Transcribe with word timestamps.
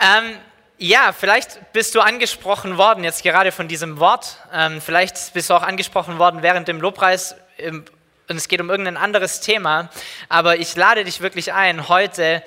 Ähm, 0.00 0.36
ja, 0.78 1.12
vielleicht 1.12 1.72
bist 1.72 1.94
du 1.96 2.00
angesprochen 2.00 2.78
worden 2.78 3.02
jetzt 3.02 3.24
gerade 3.24 3.50
von 3.50 3.66
diesem 3.66 3.98
Wort. 3.98 4.36
Ähm, 4.52 4.80
vielleicht 4.80 5.32
bist 5.34 5.50
du 5.50 5.54
auch 5.54 5.62
angesprochen 5.62 6.18
worden 6.18 6.42
während 6.42 6.68
dem 6.68 6.80
Lobpreis 6.80 7.34
im, 7.56 7.84
und 8.28 8.36
es 8.36 8.46
geht 8.46 8.60
um 8.60 8.70
irgendein 8.70 8.96
anderes 8.96 9.40
Thema. 9.40 9.90
Aber 10.28 10.56
ich 10.58 10.76
lade 10.76 11.04
dich 11.04 11.20
wirklich 11.20 11.52
ein, 11.52 11.88
heute 11.88 12.44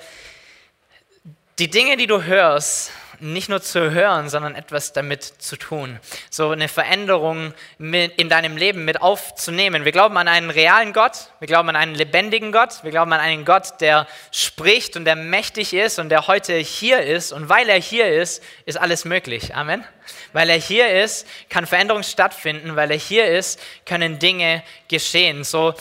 die 1.58 1.68
Dinge, 1.68 1.98
die 1.98 2.06
du 2.06 2.22
hörst, 2.22 2.92
nicht 3.22 3.48
nur 3.48 3.62
zu 3.62 3.92
hören, 3.92 4.28
sondern 4.28 4.54
etwas 4.54 4.92
damit 4.92 5.22
zu 5.22 5.56
tun. 5.56 6.00
So 6.30 6.50
eine 6.50 6.68
Veränderung 6.68 7.54
in 7.78 8.28
deinem 8.28 8.56
Leben 8.56 8.84
mit 8.84 9.00
aufzunehmen. 9.00 9.84
Wir 9.84 9.92
glauben 9.92 10.16
an 10.16 10.28
einen 10.28 10.50
realen 10.50 10.92
Gott, 10.92 11.30
wir 11.38 11.46
glauben 11.46 11.68
an 11.68 11.76
einen 11.76 11.94
lebendigen 11.94 12.52
Gott, 12.52 12.82
wir 12.82 12.90
glauben 12.90 13.12
an 13.12 13.20
einen 13.20 13.44
Gott, 13.44 13.80
der 13.80 14.06
spricht 14.32 14.96
und 14.96 15.04
der 15.04 15.16
mächtig 15.16 15.72
ist 15.72 15.98
und 15.98 16.08
der 16.08 16.26
heute 16.26 16.54
hier 16.54 17.00
ist. 17.00 17.32
Und 17.32 17.48
weil 17.48 17.68
er 17.68 17.78
hier 17.78 18.08
ist, 18.08 18.42
ist 18.66 18.76
alles 18.76 19.04
möglich. 19.04 19.54
Amen. 19.54 19.84
Weil 20.32 20.50
er 20.50 20.58
hier 20.58 21.02
ist, 21.02 21.26
kann 21.48 21.66
Veränderung 21.66 22.02
stattfinden. 22.02 22.74
Weil 22.74 22.90
er 22.90 22.98
hier 22.98 23.26
ist, 23.26 23.60
können 23.86 24.18
Dinge 24.18 24.62
geschehen. 24.88 25.44
So 25.44 25.74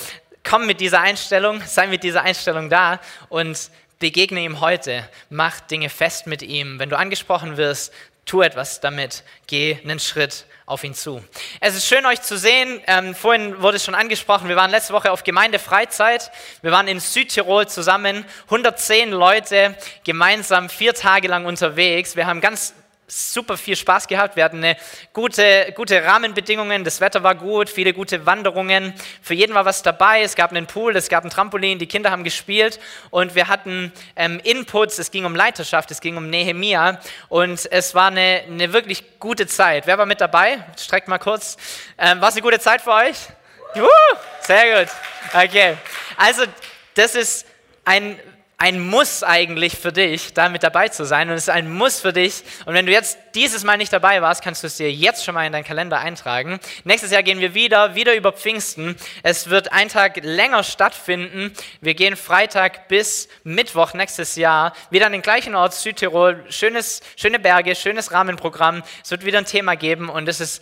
komm 0.43 0.65
mit 0.65 0.79
dieser 0.79 1.01
Einstellung, 1.01 1.61
sei 1.65 1.87
mit 1.87 2.03
dieser 2.03 2.23
Einstellung 2.23 2.69
da 2.69 2.99
und 3.29 3.69
begegne 4.01 4.43
ihm 4.43 4.59
heute, 4.59 5.07
mach 5.29 5.61
Dinge 5.61 5.87
fest 5.87 6.27
mit 6.27 6.41
ihm. 6.41 6.79
Wenn 6.79 6.89
du 6.89 6.97
angesprochen 6.97 7.55
wirst, 7.55 7.93
tu 8.25 8.41
etwas 8.41 8.81
damit, 8.81 9.23
geh 9.47 9.77
einen 9.83 9.99
Schritt 9.99 10.45
auf 10.65 10.83
ihn 10.83 10.93
zu. 10.93 11.23
Es 11.59 11.75
ist 11.75 11.87
schön, 11.87 12.05
euch 12.05 12.21
zu 12.21 12.37
sehen. 12.37 12.81
Ähm, 12.87 13.13
vorhin 13.15 13.61
wurde 13.61 13.77
es 13.77 13.85
schon 13.85 13.95
angesprochen, 13.95 14.49
wir 14.49 14.55
waren 14.55 14.71
letzte 14.71 14.93
Woche 14.93 15.11
auf 15.11 15.23
Gemeindefreizeit. 15.23 16.31
Wir 16.61 16.71
waren 16.71 16.87
in 16.87 16.99
Südtirol 16.99 17.67
zusammen, 17.67 18.25
110 18.45 19.11
Leute 19.11 19.77
gemeinsam 20.03 20.69
vier 20.69 20.93
Tage 20.93 21.27
lang 21.27 21.45
unterwegs. 21.45 22.15
Wir 22.15 22.25
haben 22.25 22.41
ganz 22.41 22.73
super 23.11 23.57
viel 23.57 23.75
Spaß 23.75 24.07
gehabt. 24.07 24.35
Wir 24.35 24.43
hatten 24.43 24.57
eine 24.57 24.77
gute, 25.11 25.73
gute 25.75 26.03
Rahmenbedingungen. 26.03 26.83
Das 26.83 27.01
Wetter 27.01 27.23
war 27.23 27.35
gut, 27.35 27.69
viele 27.69 27.93
gute 27.93 28.25
Wanderungen. 28.25 28.93
Für 29.21 29.33
jeden 29.33 29.53
war 29.53 29.65
was 29.65 29.83
dabei. 29.83 30.21
Es 30.21 30.35
gab 30.35 30.51
einen 30.51 30.65
Pool, 30.65 30.95
es 30.95 31.09
gab 31.09 31.25
ein 31.25 31.29
Trampolin, 31.29 31.77
die 31.77 31.87
Kinder 31.87 32.09
haben 32.09 32.23
gespielt 32.23 32.79
und 33.09 33.35
wir 33.35 33.49
hatten 33.49 33.91
ähm, 34.15 34.39
Inputs. 34.43 34.97
Es 34.97 35.11
ging 35.11 35.25
um 35.25 35.35
Leiterschaft, 35.35 35.91
es 35.91 35.99
ging 35.99 36.15
um 36.15 36.29
Nehemia 36.29 36.99
und 37.27 37.69
es 37.71 37.93
war 37.93 38.07
eine, 38.07 38.43
eine 38.47 38.71
wirklich 38.71 39.19
gute 39.19 39.45
Zeit. 39.45 39.87
Wer 39.87 39.97
war 39.97 40.05
mit 40.05 40.21
dabei? 40.21 40.63
Streckt 40.79 41.09
mal 41.09 41.19
kurz. 41.19 41.57
Ähm, 41.97 42.21
war 42.21 42.29
es 42.29 42.35
eine 42.35 42.43
gute 42.43 42.59
Zeit 42.59 42.81
für 42.81 42.93
euch? 42.93 43.17
Juhu, 43.75 43.87
sehr 44.41 44.85
gut. 44.85 44.93
Okay. 45.33 45.77
Also, 46.17 46.43
das 46.93 47.15
ist 47.15 47.45
ein 47.83 48.19
ein 48.61 48.79
Muss 48.79 49.23
eigentlich 49.23 49.75
für 49.75 49.91
dich, 49.91 50.35
da 50.35 50.47
mit 50.47 50.61
dabei 50.61 50.87
zu 50.87 51.03
sein. 51.03 51.29
Und 51.29 51.35
es 51.35 51.43
ist 51.43 51.49
ein 51.49 51.67
Muss 51.73 51.99
für 51.99 52.13
dich. 52.13 52.43
Und 52.65 52.75
wenn 52.75 52.85
du 52.85 52.91
jetzt 52.91 53.17
dieses 53.33 53.63
Mal 53.63 53.77
nicht 53.77 53.91
dabei 53.91 54.21
warst, 54.21 54.43
kannst 54.43 54.61
du 54.61 54.67
es 54.67 54.77
dir 54.77 54.91
jetzt 54.91 55.25
schon 55.25 55.33
mal 55.33 55.47
in 55.47 55.51
deinen 55.51 55.63
Kalender 55.63 55.97
eintragen. 55.97 56.59
Nächstes 56.83 57.09
Jahr 57.09 57.23
gehen 57.23 57.39
wir 57.39 57.55
wieder, 57.55 57.95
wieder 57.95 58.13
über 58.13 58.31
Pfingsten. 58.31 58.95
Es 59.23 59.49
wird 59.49 59.73
ein 59.73 59.89
Tag 59.89 60.23
länger 60.23 60.63
stattfinden. 60.63 61.51
Wir 61.81 61.95
gehen 61.95 62.15
Freitag 62.15 62.87
bis 62.87 63.29
Mittwoch 63.43 63.95
nächstes 63.95 64.35
Jahr 64.35 64.73
wieder 64.91 65.07
an 65.07 65.11
den 65.13 65.23
gleichen 65.23 65.55
Ort, 65.55 65.73
Südtirol. 65.73 66.45
Schönes, 66.49 67.01
schöne 67.15 67.39
Berge, 67.39 67.75
schönes 67.75 68.11
Rahmenprogramm. 68.11 68.83
Es 69.03 69.09
wird 69.09 69.25
wieder 69.25 69.39
ein 69.39 69.45
Thema 69.47 69.75
geben 69.75 70.07
und 70.07 70.29
es 70.29 70.39
ist 70.39 70.61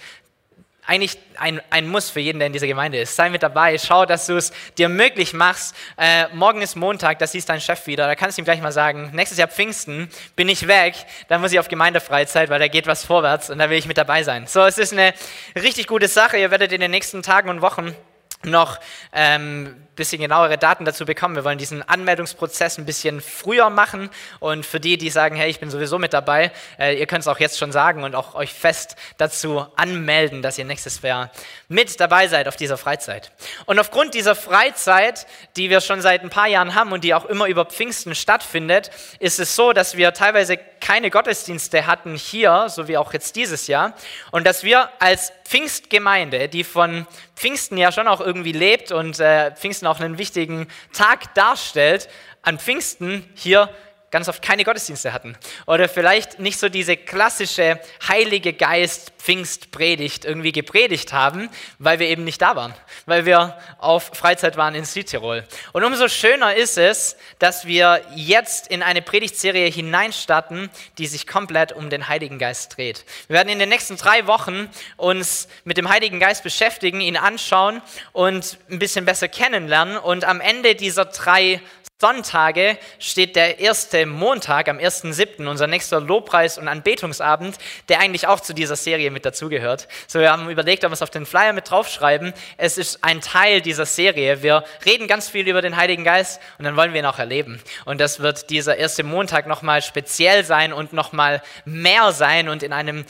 eigentlich 0.90 1.20
ein, 1.38 1.62
ein 1.70 1.88
Muss 1.88 2.09
für 2.09 2.20
jeden, 2.20 2.40
der 2.40 2.48
in 2.48 2.54
dieser 2.54 2.66
Gemeinde 2.66 3.00
ist. 3.00 3.16
Sei 3.16 3.30
mit 3.30 3.44
dabei, 3.44 3.78
schau, 3.78 4.08
dass 4.08 4.26
du 4.26 4.36
es 4.38 4.52
dir 4.80 4.90
möglich 4.90 5.34
machst. 5.34 5.76
Äh, 5.98 6.26
morgen 6.34 6.64
ist 6.64 6.76
Montag, 6.76 7.20
da 7.20 7.28
siehst 7.28 7.48
dein 7.48 7.62
Chef 7.62 7.86
wieder. 7.86 8.08
Da 8.08 8.16
kannst 8.16 8.38
du 8.38 8.42
ihm 8.42 8.45
gleich 8.45 8.59
mal 8.59 8.72
sagen, 8.72 9.12
nächstes 9.14 9.38
Jahr 9.38 9.48
Pfingsten 9.48 10.10
bin 10.36 10.50
ich 10.50 10.67
weg, 10.67 10.95
dann 11.28 11.42
muss 11.42 11.52
ich 11.52 11.60
auf 11.60 11.67
Gemeindefreizeit, 11.67 12.50
weil 12.50 12.58
da 12.58 12.67
geht 12.67 12.88
was 12.88 13.06
vorwärts 13.06 13.52
und 13.52 13.60
da 13.60 13.70
will 13.70 13.78
ich 13.78 13.86
mit 13.86 14.00
dabei 14.00 14.23
sein. 14.23 14.48
So, 14.48 14.66
es 14.66 14.80
ist 14.80 14.92
eine 14.92 15.14
richtig 15.56 15.86
gute 15.86 16.08
Sache. 16.08 16.38
Ihr 16.38 16.50
werdet 16.50 16.72
in 16.72 16.82
den 16.82 16.90
nächsten 16.90 17.22
Tagen 17.22 17.50
und 17.50 17.62
Wochen 17.62 17.95
noch 18.44 18.80
ähm, 19.14 19.76
bisschen 19.99 20.21
genauere 20.21 20.58
Daten 20.58 20.86
dazu 20.86 21.05
bekommen. 21.05 21.36
Wir 21.36 21.43
wollen 21.43 21.60
diesen 21.60 21.87
Anmeldungsprozess 21.87 22.80
ein 22.80 22.86
bisschen 22.86 23.21
früher 23.21 23.70
machen 23.70 24.10
und 24.39 24.65
für 24.65 24.80
die, 24.80 24.98
die 24.98 25.11
sagen, 25.11 25.36
hey, 25.36 25.49
ich 25.49 25.60
bin 25.60 25.70
sowieso 25.70 25.99
mit 25.99 26.14
dabei, 26.14 26.52
äh, 26.80 26.98
ihr 26.98 27.05
könnt 27.05 27.21
es 27.21 27.27
auch 27.27 27.39
jetzt 27.39 27.60
schon 27.60 27.71
sagen 27.71 28.04
und 28.04 28.15
auch 28.15 28.33
euch 28.33 28.54
fest 28.54 28.95
dazu 29.17 29.67
anmelden, 29.76 30.42
dass 30.42 30.58
ihr 30.58 30.65
nächstes 30.65 31.02
Jahr 31.02 31.30
mit 31.67 31.99
dabei 31.99 32.27
seid 32.27 32.48
auf 32.48 32.55
dieser 32.55 32.77
Freizeit. 32.77 33.32
Und 33.65 33.77
aufgrund 33.77 34.15
dieser 34.15 34.36
Freizeit, 34.36 35.27
die 35.55 35.70
wir 35.70 35.82
schon 35.82 36.02
seit 36.02 36.23
ein 36.23 36.30
paar 36.30 36.48
Jahren 36.48 36.73
haben 36.73 36.92
und 36.92 37.04
die 37.04 37.14
auch 37.14 37.26
immer 37.26 37.45
über 37.48 37.66
Pfingsten 37.66 38.16
stattfindet, 38.16 38.89
ist 39.20 39.39
es 39.39 39.55
so, 39.55 39.73
dass 39.73 39.98
wir 39.98 40.14
teilweise 40.14 40.58
keine 40.58 41.10
Gottesdienste 41.11 41.86
hatten 41.86 42.16
hier, 42.16 42.67
so 42.70 42.87
wie 42.87 42.98
auch 42.98 43.14
jetzt 43.14 43.36
dieses 43.36 43.67
Jahr, 43.67 43.93
und 44.31 44.48
dass 44.48 44.64
wir 44.64 44.89
als 44.99 45.33
Pfingstgemeinde, 45.43 46.48
die 46.48 46.64
von 46.64 47.05
Pfingsten 47.36 47.77
ja 47.77 47.92
schon 47.92 48.08
auch 48.08 48.21
irgendwie 48.21 48.52
lebt 48.52 48.92
und 48.92 49.20
äh, 49.20 49.52
Pfingsten 49.55 49.87
auch 49.89 50.00
einen 50.00 50.17
wichtigen 50.17 50.67
Tag 50.94 51.33
darstellt, 51.33 52.10
an 52.42 52.60
Pfingsten 52.60 53.27
hier 53.36 53.70
ganz 54.11 54.27
oft 54.27 54.42
keine 54.42 54.64
Gottesdienste 54.64 55.14
hatten 55.14 55.37
oder 55.65 55.87
vielleicht 55.89 56.39
nicht 56.39 56.59
so 56.59 56.70
diese 56.70 56.97
klassische 56.97 57.80
Heilige 58.08 58.53
Geist 58.53 59.14
Pfingstpredigt 59.20 60.23
irgendwie 60.23 60.53
gepredigt 60.53 61.11
haben, 61.14 61.49
weil 61.77 61.99
wir 61.99 62.08
eben 62.08 62.23
nicht 62.23 62.42
da 62.42 62.55
waren, 62.55 62.73
weil 63.05 63.25
wir 63.25 63.58
auf 63.77 64.11
Freizeit 64.14 64.55
waren 64.55 64.75
in 64.75 64.86
Südtirol. 64.86 65.43
Und 65.73 65.83
umso 65.83 66.08
schöner 66.08 66.55
ist 66.55 66.77
es, 66.77 67.17
dass 67.37 67.67
wir 67.67 68.02
jetzt 68.15 68.69
in 68.69 68.81
eine 68.81 69.02
Predigtserie 69.02 69.69
hineinstarten, 69.69 70.69
die 70.98 71.05
sich 71.05 71.27
komplett 71.27 71.73
um 71.73 71.89
den 71.89 72.08
Heiligen 72.08 72.39
Geist 72.39 72.77
dreht. 72.77 73.05
Wir 73.27 73.36
werden 73.36 73.49
in 73.49 73.59
den 73.59 73.69
nächsten 73.69 73.98
drei 73.98 74.25
Wochen 74.25 74.69
uns 74.95 75.49
mit 75.65 75.77
dem 75.77 75.89
Heiligen 75.89 76.19
Geist 76.19 76.43
beschäftigen, 76.43 77.02
ihn 77.02 77.17
anschauen 77.17 77.81
und 78.14 78.58
ein 78.71 78.80
bisschen 78.80 79.03
besser 79.03 79.27
kennenlernen 79.27 79.98
und 79.98 80.23
am 80.23 80.39
Ende 80.39 80.75
dieser 80.75 81.05
drei 81.05 81.61
Sonntage 82.02 82.77
steht 82.98 83.36
der 83.36 83.60
erste 83.60 84.05
Montag 84.05 84.70
am 84.70 84.77
1.7., 84.77 85.45
unser 85.45 85.67
nächster 85.67 85.99
Lobpreis- 85.99 86.58
und 86.58 86.70
Anbetungsabend, 86.70 87.58
der 87.89 87.99
eigentlich 87.99 88.26
auch 88.26 88.39
zu 88.39 88.54
dieser 88.54 88.77
Serie 88.77 89.11
mit 89.11 89.26
dazugehört. 89.26 89.89
So, 90.08 90.21
wir 90.21 90.32
haben 90.32 90.49
überlegt, 90.49 90.86
ob 90.86 90.92
wir 90.92 90.93
es 90.93 91.02
auf 91.02 91.10
den 91.10 91.26
Flyer 91.26 91.52
mit 91.52 91.70
draufschreiben. 91.70 92.32
Es 92.55 92.77
ist 92.77 93.04
ein 93.04 93.20
Teil 93.20 93.60
dieser 93.60 93.86
Serie. 93.86 94.42
Wir 94.42 94.64
reden 94.86 95.08
ganz 95.08 95.27
viel 95.27 95.45
über 95.49 95.61
den 95.61 95.76
Heiligen 95.76 96.05
Geist 96.05 96.39
und 96.58 96.64
dann 96.64 96.77
wollen 96.77 96.93
wir 96.93 97.02
ihn 97.02 97.05
auch 97.05 97.20
erleben. 97.20 97.61
Und 97.83 97.99
das 97.99 98.21
wird 98.21 98.49
dieser 98.49 98.77
erste 98.77 99.04
Montag 99.04 99.45
nochmal 99.45 99.81
speziell 99.81 100.45
sein 100.45 100.71
und 100.71 100.93
nochmal 100.93 101.42
mehr 101.66 102.14
sein 102.14 102.48
und 102.48 102.64
in 102.64 102.71
einem 102.71 103.04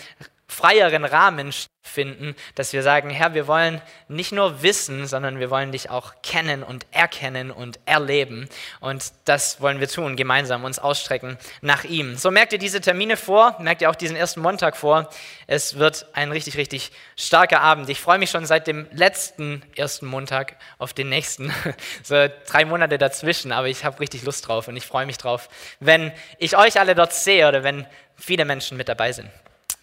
freieren 0.49 1.05
Rahmen 1.05 1.53
finden, 1.81 2.35
dass 2.55 2.73
wir 2.73 2.83
sagen, 2.83 3.09
Herr, 3.09 3.33
wir 3.33 3.47
wollen 3.47 3.81
nicht 4.07 4.31
nur 4.31 4.61
wissen, 4.61 5.07
sondern 5.07 5.39
wir 5.39 5.49
wollen 5.49 5.71
dich 5.71 5.89
auch 5.89 6.13
kennen 6.23 6.63
und 6.63 6.85
erkennen 6.91 7.51
und 7.51 7.79
erleben. 7.85 8.49
Und 8.79 9.11
das 9.25 9.61
wollen 9.61 9.79
wir 9.79 9.87
tun, 9.87 10.15
gemeinsam 10.15 10.63
uns 10.63 10.79
ausstrecken 10.79 11.37
nach 11.61 11.83
ihm. 11.83 12.15
So 12.15 12.31
merkt 12.31 12.51
ihr 12.51 12.59
diese 12.59 12.81
Termine 12.81 13.15
vor, 13.15 13.55
merkt 13.59 13.81
ihr 13.81 13.89
auch 13.89 13.95
diesen 13.95 14.15
ersten 14.15 14.41
Montag 14.41 14.75
vor. 14.75 15.09
Es 15.47 15.77
wird 15.77 16.07
ein 16.13 16.31
richtig, 16.31 16.57
richtig 16.57 16.91
starker 17.15 17.61
Abend. 17.61 17.87
Ich 17.89 18.01
freue 18.01 18.17
mich 18.17 18.31
schon 18.31 18.45
seit 18.45 18.67
dem 18.67 18.87
letzten 18.91 19.63
ersten 19.75 20.07
Montag 20.07 20.57
auf 20.79 20.93
den 20.93 21.09
nächsten. 21.09 21.53
So 22.03 22.27
drei 22.47 22.65
Monate 22.65 22.97
dazwischen, 22.97 23.51
aber 23.51 23.67
ich 23.67 23.85
habe 23.85 23.99
richtig 23.99 24.23
Lust 24.23 24.47
drauf 24.47 24.67
und 24.67 24.75
ich 24.75 24.85
freue 24.85 25.05
mich 25.05 25.17
drauf, 25.17 25.49
wenn 25.79 26.11
ich 26.37 26.57
euch 26.57 26.79
alle 26.79 26.95
dort 26.95 27.13
sehe 27.13 27.47
oder 27.47 27.63
wenn 27.63 27.85
viele 28.15 28.45
Menschen 28.45 28.77
mit 28.77 28.89
dabei 28.89 29.11
sind. 29.11 29.29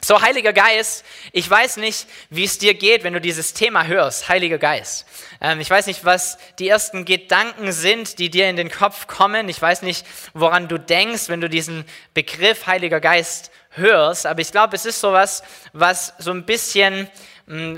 So, 0.06 0.22
Heiliger 0.22 0.52
Geist, 0.52 1.04
ich 1.32 1.50
weiß 1.50 1.78
nicht, 1.78 2.06
wie 2.30 2.44
es 2.44 2.58
dir 2.58 2.74
geht, 2.74 3.02
wenn 3.02 3.14
du 3.14 3.20
dieses 3.20 3.54
Thema 3.54 3.88
hörst, 3.88 4.28
Heiliger 4.28 4.56
Geist. 4.56 5.04
Ähm, 5.40 5.58
ich 5.58 5.68
weiß 5.68 5.88
nicht, 5.88 6.04
was 6.04 6.38
die 6.60 6.68
ersten 6.68 7.04
Gedanken 7.04 7.72
sind, 7.72 8.20
die 8.20 8.30
dir 8.30 8.48
in 8.48 8.54
den 8.54 8.70
Kopf 8.70 9.08
kommen. 9.08 9.48
Ich 9.48 9.60
weiß 9.60 9.82
nicht, 9.82 10.06
woran 10.32 10.68
du 10.68 10.78
denkst, 10.78 11.28
wenn 11.28 11.40
du 11.40 11.48
diesen 11.48 11.84
Begriff 12.14 12.68
Heiliger 12.68 13.00
Geist 13.00 13.50
hörst. 13.70 14.26
Aber 14.26 14.40
ich 14.40 14.52
glaube, 14.52 14.76
es 14.76 14.86
ist 14.86 15.00
sowas, 15.00 15.42
was 15.72 16.14
so 16.18 16.30
ein 16.30 16.46
bisschen 16.46 17.10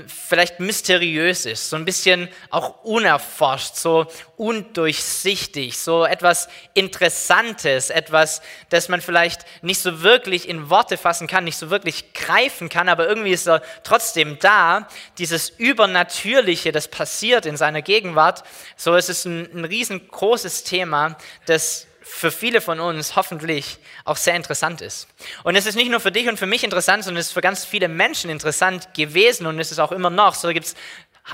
vielleicht 0.07 0.59
mysteriös 0.59 1.45
ist, 1.45 1.69
so 1.69 1.75
ein 1.75 1.85
bisschen 1.85 2.27
auch 2.49 2.83
unerforscht, 2.83 3.75
so 3.75 4.07
undurchsichtig, 4.35 5.77
so 5.77 6.05
etwas 6.05 6.49
Interessantes, 6.73 7.91
etwas, 7.91 8.41
das 8.69 8.89
man 8.89 8.99
vielleicht 8.99 9.45
nicht 9.61 9.79
so 9.79 10.01
wirklich 10.01 10.49
in 10.49 10.71
Worte 10.71 10.97
fassen 10.97 11.27
kann, 11.27 11.43
nicht 11.43 11.57
so 11.57 11.69
wirklich 11.69 12.13
greifen 12.13 12.69
kann, 12.69 12.89
aber 12.89 13.07
irgendwie 13.07 13.31
ist 13.31 13.47
er 13.47 13.61
trotzdem 13.83 14.39
da. 14.39 14.87
Dieses 15.19 15.49
Übernatürliche, 15.49 16.71
das 16.71 16.87
passiert 16.87 17.45
in 17.45 17.55
seiner 17.55 17.83
Gegenwart, 17.83 18.43
so 18.75 18.95
es 18.95 19.07
ist 19.07 19.25
ein, 19.25 19.49
ein 19.53 19.65
riesengroßes 19.65 20.63
Thema, 20.63 21.15
das 21.45 21.88
für 22.11 22.31
viele 22.31 22.59
von 22.59 22.79
uns 22.79 23.15
hoffentlich 23.15 23.77
auch 24.03 24.17
sehr 24.17 24.35
interessant 24.35 24.81
ist. 24.81 25.07
Und 25.43 25.55
es 25.55 25.65
ist 25.65 25.75
nicht 25.75 25.89
nur 25.89 25.99
für 25.99 26.11
dich 26.11 26.27
und 26.27 26.37
für 26.37 26.47
mich 26.47 26.63
interessant, 26.63 27.03
sondern 27.03 27.21
es 27.21 27.27
ist 27.27 27.33
für 27.33 27.41
ganz 27.41 27.65
viele 27.65 27.87
Menschen 27.87 28.29
interessant 28.29 28.93
gewesen 28.93 29.45
und 29.45 29.59
es 29.59 29.71
ist 29.71 29.79
auch 29.79 29.91
immer 29.91 30.09
noch. 30.09 30.35
So 30.35 30.49
gibt 30.49 30.65
es 30.65 30.75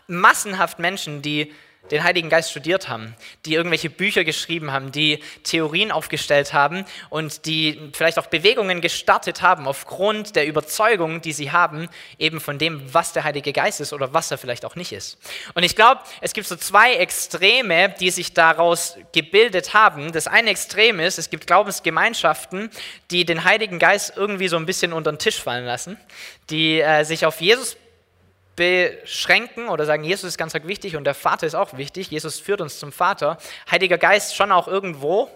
massenhaft 0.08 0.78
Menschen, 0.78 1.22
die 1.22 1.54
den 1.92 2.04
Heiligen 2.04 2.30
Geist 2.30 2.52
studiert 2.52 2.90
haben, 2.90 3.16
die 3.46 3.54
irgendwelche 3.54 3.90
Bücher 3.90 4.24
geschrieben 4.24 4.72
haben, 4.72 4.92
die 4.92 5.20
Theorien 5.44 5.92
aufgestellt 5.92 6.54
haben 6.54 6.86
und 7.10 7.46
die 7.46 7.80
vielleicht 7.94 8.20
auch 8.20 8.28
Bewegungen 8.28 8.82
gestartet 8.82 9.42
haben 9.42 9.68
aufgrund 9.68 10.36
der 10.36 10.48
Überzeugung, 10.48 11.22
die 11.22 11.34
sie 11.34 11.52
haben, 11.52 11.90
eben 12.18 12.40
von 12.40 12.58
dem, 12.58 12.82
was 12.94 13.14
der 13.14 13.24
Heilige 13.24 13.54
Geist 13.54 13.82
ist 13.82 13.94
oder 13.94 14.14
was 14.14 14.32
er 14.32 14.38
vielleicht 14.38 14.66
auch 14.66 14.76
nicht 14.76 14.92
ist. 14.92 15.18
Und 15.54 15.64
ich 15.64 15.76
glaube, 15.76 16.02
es 16.22 16.34
gibt 16.34 16.48
so 16.48 16.56
zwei 16.56 16.96
Extreme, 16.96 17.96
die 18.00 18.12
sich 18.12 18.34
daraus 18.34 18.98
gebildet 19.12 19.74
haben. 19.74 20.12
Das 20.12 20.28
eine 20.28 20.50
Extrem 20.50 21.00
ist, 21.00 21.20
es 21.20 21.30
gibt 21.30 21.48
Glaubensgemeinschaften, 21.48 22.70
die 23.12 23.26
den 23.26 23.44
Heiligen 23.44 23.80
Geist 23.80 24.14
irgendwie 24.16 24.48
so 24.48 24.58
ein 24.58 24.66
bisschen 24.66 24.94
unter 24.94 25.12
den 25.12 25.20
Tisch 25.20 25.40
fallen 25.40 25.66
lassen, 25.66 25.98
die 26.50 26.82
äh, 26.82 27.04
sich 27.04 27.26
auf 27.26 27.42
Jesus 27.42 27.78
beschränken 28.56 29.70
oder 29.70 29.86
sagen, 29.86 30.04
Jesus 30.04 30.30
ist 30.30 30.38
ganz 30.38 30.54
wichtig 30.54 30.96
und 30.96 31.04
der 31.04 31.14
Vater 31.14 31.46
ist 31.46 31.56
auch 31.56 31.78
wichtig. 31.78 32.10
Jesus 32.12 32.40
führt 32.40 32.62
uns 32.62 32.80
zum 32.80 32.92
Vater. 32.92 33.38
Heiliger 33.70 33.98
Geist 33.98 34.36
schon 34.36 34.52
auch 34.52 34.68
irgendwo, 34.68 35.30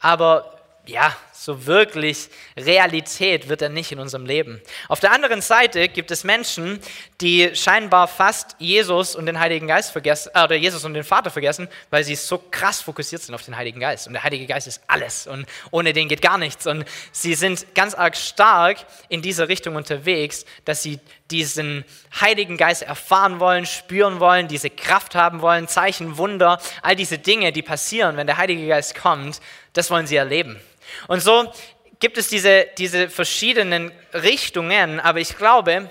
aber 0.00 0.56
ja, 0.86 1.16
so 1.32 1.66
wirklich 1.66 2.28
Realität 2.56 3.48
wird 3.48 3.62
er 3.62 3.68
nicht 3.68 3.92
in 3.92 3.98
unserem 3.98 4.24
Leben. 4.24 4.60
Auf 4.88 5.00
der 5.00 5.12
anderen 5.12 5.42
Seite 5.42 5.88
gibt 5.88 6.10
es 6.10 6.24
Menschen, 6.24 6.80
die 7.20 7.54
scheinbar 7.54 8.08
fast 8.08 8.56
Jesus 8.58 9.14
und 9.14 9.26
den 9.26 9.38
Heiligen 9.38 9.66
Geist 9.66 9.92
vergessen, 9.92 10.30
äh, 10.34 10.44
oder 10.44 10.56
Jesus 10.56 10.84
und 10.84 10.94
den 10.94 11.04
Vater 11.04 11.30
vergessen, 11.30 11.68
weil 11.90 12.04
sie 12.04 12.14
so 12.14 12.38
krass 12.50 12.80
fokussiert 12.80 13.22
sind 13.22 13.34
auf 13.34 13.42
den 13.42 13.56
Heiligen 13.56 13.80
Geist. 13.80 14.06
Und 14.06 14.14
der 14.14 14.24
Heilige 14.24 14.46
Geist 14.46 14.66
ist 14.66 14.80
alles 14.86 15.26
und 15.26 15.46
ohne 15.70 15.92
den 15.92 16.08
geht 16.08 16.22
gar 16.22 16.38
nichts. 16.38 16.66
Und 16.66 16.84
sie 17.12 17.34
sind 17.34 17.74
ganz 17.74 17.94
arg 17.94 18.16
stark 18.16 18.78
in 19.08 19.22
dieser 19.22 19.48
Richtung 19.48 19.76
unterwegs, 19.76 20.46
dass 20.64 20.82
sie 20.82 21.00
diesen 21.30 21.84
Heiligen 22.20 22.56
Geist 22.56 22.82
erfahren 22.82 23.40
wollen, 23.40 23.66
spüren 23.66 24.20
wollen, 24.20 24.48
diese 24.48 24.70
Kraft 24.70 25.14
haben 25.14 25.42
wollen, 25.42 25.68
Zeichen, 25.68 26.16
Wunder, 26.16 26.60
all 26.82 26.96
diese 26.96 27.18
Dinge, 27.18 27.52
die 27.52 27.62
passieren, 27.62 28.16
wenn 28.16 28.26
der 28.26 28.36
Heilige 28.36 28.66
Geist 28.66 28.94
kommt, 28.94 29.40
das 29.72 29.90
wollen 29.90 30.06
sie 30.06 30.16
erleben. 30.16 30.60
Und 31.08 31.20
so 31.20 31.52
gibt 31.98 32.18
es 32.18 32.28
diese, 32.28 32.66
diese 32.78 33.08
verschiedenen 33.08 33.92
Richtungen, 34.12 35.00
aber 35.00 35.20
ich 35.20 35.36
glaube, 35.36 35.90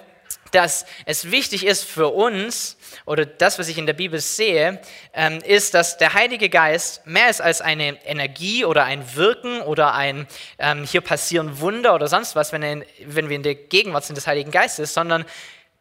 dass 0.52 0.86
es 1.06 1.32
wichtig 1.32 1.66
ist 1.66 1.84
für 1.84 2.10
uns, 2.10 2.78
oder 3.06 3.26
das, 3.26 3.60
was 3.60 3.68
ich 3.68 3.78
in 3.78 3.86
der 3.86 3.94
Bibel 3.94 4.20
sehe, 4.20 4.80
ähm, 5.14 5.40
ist, 5.40 5.74
dass 5.74 5.98
der 5.98 6.14
Heilige 6.14 6.50
Geist 6.50 7.06
mehr 7.06 7.30
ist 7.30 7.42
als 7.42 7.62
eine 7.62 8.04
Energie 8.06 8.64
oder 8.64 8.86
ein 8.86 9.16
Wirken 9.16 9.62
oder 9.62 9.94
ein 9.94 10.28
ähm, 10.58 10.86
hier 10.86 11.02
passieren 11.02 11.60
Wunder 11.60 11.94
oder 11.94 12.08
sonst 12.08 12.36
was, 12.36 12.54
wenn, 12.54 12.64
er, 12.64 12.86
wenn 13.06 13.28
wir 13.28 13.36
in 13.36 13.44
der 13.44 13.56
Gegenwart 13.56 14.06
sind 14.06 14.16
des 14.16 14.28
Heiligen 14.28 14.52
Geistes, 14.52 14.94
sondern 14.94 15.26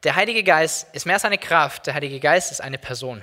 der 0.03 0.17
Heilige 0.17 0.43
Geist 0.43 0.89
ist 0.93 1.07
mehr 1.07 1.15
als 1.15 1.25
eine 1.25 1.39
Kraft, 1.39 1.87
der 1.87 1.95
Heilige 1.95 2.19
Geist 2.19 2.51
ist 2.51 2.61
eine 2.61 2.79
Person. 2.79 3.23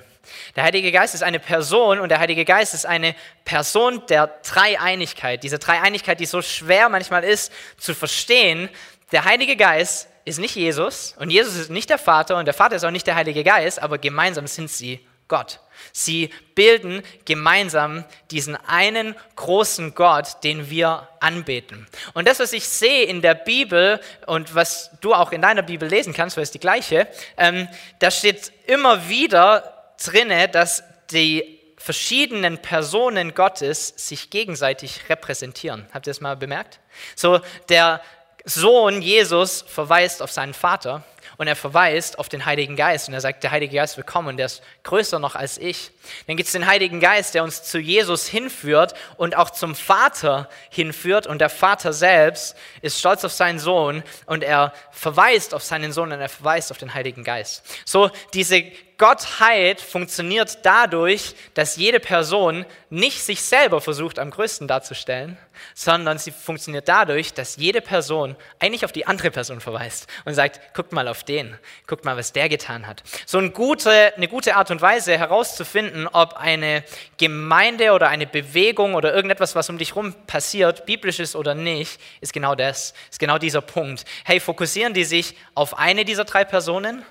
Der 0.55 0.63
Heilige 0.63 0.91
Geist 0.91 1.15
ist 1.15 1.23
eine 1.23 1.39
Person 1.39 1.99
und 1.99 2.09
der 2.09 2.19
Heilige 2.19 2.45
Geist 2.45 2.73
ist 2.73 2.85
eine 2.85 3.15
Person 3.45 4.05
der 4.07 4.27
Dreieinigkeit. 4.43 5.43
Diese 5.43 5.59
Dreieinigkeit, 5.59 6.19
die 6.19 6.25
so 6.25 6.41
schwer 6.41 6.89
manchmal 6.89 7.23
ist 7.23 7.51
zu 7.77 7.93
verstehen. 7.93 8.69
Der 9.11 9.25
Heilige 9.25 9.55
Geist 9.55 10.07
ist 10.25 10.39
nicht 10.39 10.55
Jesus 10.55 11.15
und 11.19 11.29
Jesus 11.29 11.55
ist 11.55 11.69
nicht 11.69 11.89
der 11.89 11.97
Vater 11.97 12.37
und 12.37 12.45
der 12.45 12.53
Vater 12.53 12.75
ist 12.75 12.83
auch 12.83 12.91
nicht 12.91 13.07
der 13.07 13.15
Heilige 13.15 13.43
Geist, 13.43 13.81
aber 13.81 13.97
gemeinsam 13.97 14.47
sind 14.47 14.69
sie 14.69 15.05
Gott. 15.31 15.59
Sie 15.93 16.29
bilden 16.55 17.03
gemeinsam 17.23 18.03
diesen 18.31 18.57
einen 18.67 19.15
großen 19.37 19.95
Gott, 19.95 20.43
den 20.43 20.69
wir 20.69 21.07
anbeten. 21.21 21.87
Und 22.13 22.27
das, 22.27 22.41
was 22.41 22.51
ich 22.51 22.67
sehe 22.67 23.05
in 23.05 23.21
der 23.21 23.33
Bibel 23.33 24.01
und 24.27 24.53
was 24.53 24.91
du 24.99 25.13
auch 25.13 25.31
in 25.31 25.41
deiner 25.41 25.61
Bibel 25.61 25.87
lesen 25.87 26.13
kannst, 26.13 26.35
weil 26.35 26.43
es 26.43 26.51
die 26.51 26.59
gleiche, 26.59 27.07
ähm, 27.37 27.69
da 27.99 28.11
steht 28.11 28.51
immer 28.67 29.07
wieder 29.07 29.70
drinne, 30.07 30.47
dass 30.49 30.83
die 31.11 31.59
verschiedenen 31.77 32.59
Personen 32.59 33.33
Gottes 33.33 33.93
sich 33.97 34.29
gegenseitig 34.29 35.09
repräsentieren. 35.09 35.87
Habt 35.93 36.07
ihr 36.07 36.11
das 36.11 36.21
mal 36.21 36.37
bemerkt? 36.37 36.79
So, 37.15 37.41
der 37.69 38.01
Sohn 38.45 39.01
Jesus 39.01 39.63
verweist 39.67 40.21
auf 40.21 40.31
seinen 40.31 40.53
Vater 40.53 41.03
und 41.37 41.47
er 41.47 41.55
verweist 41.55 42.19
auf 42.19 42.29
den 42.29 42.45
Heiligen 42.45 42.75
Geist 42.75 43.07
und 43.07 43.15
er 43.15 43.21
sagt, 43.21 43.43
der 43.43 43.49
Heilige 43.49 43.75
Geist 43.75 43.97
will 43.97 44.03
kommen, 44.03 44.37
der 44.37 44.45
ist 44.47 44.61
größer 44.83 45.17
noch 45.17 45.35
als 45.35 45.57
ich. 45.57 45.91
Dann 46.27 46.37
gibt 46.37 46.45
es 46.45 46.53
den 46.53 46.67
Heiligen 46.67 46.99
Geist, 46.99 47.33
der 47.33 47.43
uns 47.43 47.63
zu 47.63 47.79
Jesus 47.79 48.27
hinführt 48.27 48.93
und 49.17 49.35
auch 49.35 49.49
zum 49.49 49.73
Vater 49.73 50.49
hinführt 50.69 51.25
und 51.25 51.39
der 51.39 51.49
Vater 51.49 51.93
selbst 51.93 52.55
ist 52.83 52.99
stolz 52.99 53.23
auf 53.25 53.31
seinen 53.31 53.57
Sohn 53.57 54.03
und 54.27 54.43
er 54.43 54.71
verweist 54.91 55.55
auf 55.55 55.63
seinen 55.63 55.91
Sohn 55.91 56.11
und 56.11 56.21
er 56.21 56.29
verweist 56.29 56.69
auf 56.71 56.77
den 56.77 56.93
Heiligen 56.93 57.23
Geist. 57.23 57.63
So 57.85 58.11
diese 58.33 58.63
Gottheit 59.01 59.81
funktioniert 59.81 60.59
dadurch, 60.61 61.33
dass 61.55 61.75
jede 61.75 61.99
Person 61.99 62.67
nicht 62.91 63.23
sich 63.23 63.41
selber 63.41 63.81
versucht 63.81 64.19
am 64.19 64.29
größten 64.29 64.67
darzustellen, 64.67 65.39
sondern 65.73 66.19
sie 66.19 66.29
funktioniert 66.29 66.87
dadurch, 66.87 67.33
dass 67.33 67.55
jede 67.55 67.81
Person 67.81 68.35
eigentlich 68.59 68.85
auf 68.85 68.91
die 68.91 69.07
andere 69.07 69.31
Person 69.31 69.59
verweist 69.59 70.05
und 70.25 70.35
sagt, 70.35 70.75
guckt 70.75 70.91
mal 70.91 71.07
auf 71.07 71.23
den, 71.23 71.57
guckt 71.87 72.05
mal, 72.05 72.15
was 72.15 72.31
der 72.31 72.47
getan 72.47 72.85
hat. 72.85 73.01
So 73.25 73.39
eine 73.39 73.49
gute, 73.49 74.15
eine 74.15 74.27
gute 74.27 74.55
Art 74.55 74.69
und 74.69 74.83
Weise 74.83 75.17
herauszufinden, 75.17 76.07
ob 76.07 76.33
eine 76.33 76.83
Gemeinde 77.17 77.93
oder 77.93 78.07
eine 78.07 78.27
Bewegung 78.27 78.93
oder 78.93 79.15
irgendetwas, 79.15 79.55
was 79.55 79.67
um 79.71 79.79
dich 79.79 79.95
herum 79.95 80.13
passiert, 80.27 80.85
biblisch 80.85 81.19
ist 81.19 81.35
oder 81.35 81.55
nicht, 81.55 81.99
ist 82.19 82.33
genau 82.33 82.53
das, 82.53 82.93
ist 83.09 83.17
genau 83.17 83.39
dieser 83.39 83.61
Punkt. 83.61 84.05
Hey, 84.25 84.39
fokussieren 84.39 84.93
die 84.93 85.05
sich 85.05 85.35
auf 85.55 85.79
eine 85.79 86.05
dieser 86.05 86.25
drei 86.25 86.45
Personen? 86.45 87.03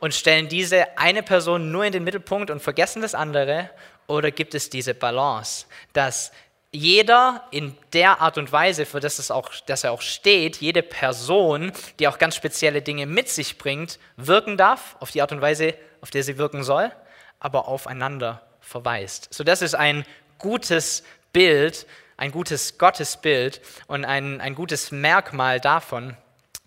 Und 0.00 0.14
stellen 0.14 0.48
diese 0.48 0.98
eine 0.98 1.22
Person 1.22 1.70
nur 1.70 1.84
in 1.84 1.92
den 1.92 2.04
Mittelpunkt 2.04 2.50
und 2.50 2.60
vergessen 2.60 3.02
das 3.02 3.14
andere? 3.14 3.70
Oder 4.06 4.30
gibt 4.30 4.54
es 4.54 4.70
diese 4.70 4.94
Balance, 4.94 5.66
dass 5.92 6.32
jeder 6.70 7.44
in 7.50 7.74
der 7.92 8.20
Art 8.20 8.36
und 8.36 8.52
Weise, 8.52 8.84
für 8.84 9.00
das, 9.00 9.18
es 9.18 9.30
auch, 9.30 9.50
dass 9.66 9.84
er 9.84 9.92
auch 9.92 10.02
steht, 10.02 10.58
jede 10.58 10.82
Person, 10.82 11.72
die 11.98 12.08
auch 12.08 12.18
ganz 12.18 12.36
spezielle 12.36 12.82
Dinge 12.82 13.06
mit 13.06 13.28
sich 13.28 13.56
bringt, 13.56 13.98
wirken 14.16 14.56
darf, 14.56 14.96
auf 15.00 15.10
die 15.10 15.22
Art 15.22 15.32
und 15.32 15.40
Weise, 15.40 15.74
auf 16.00 16.10
der 16.10 16.22
sie 16.22 16.36
wirken 16.36 16.62
soll, 16.64 16.92
aber 17.40 17.68
aufeinander 17.68 18.42
verweist. 18.60 19.32
So, 19.32 19.44
das 19.44 19.62
ist 19.62 19.74
ein 19.74 20.04
gutes 20.38 21.04
Bild, 21.32 21.86
ein 22.18 22.32
gutes 22.32 22.76
Gottesbild 22.76 23.60
und 23.86 24.04
ein, 24.04 24.40
ein 24.40 24.54
gutes 24.54 24.90
Merkmal 24.90 25.60
davon, 25.60 26.16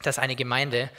dass 0.01 0.17
eine 0.17 0.35
Gemeinde 0.35 0.89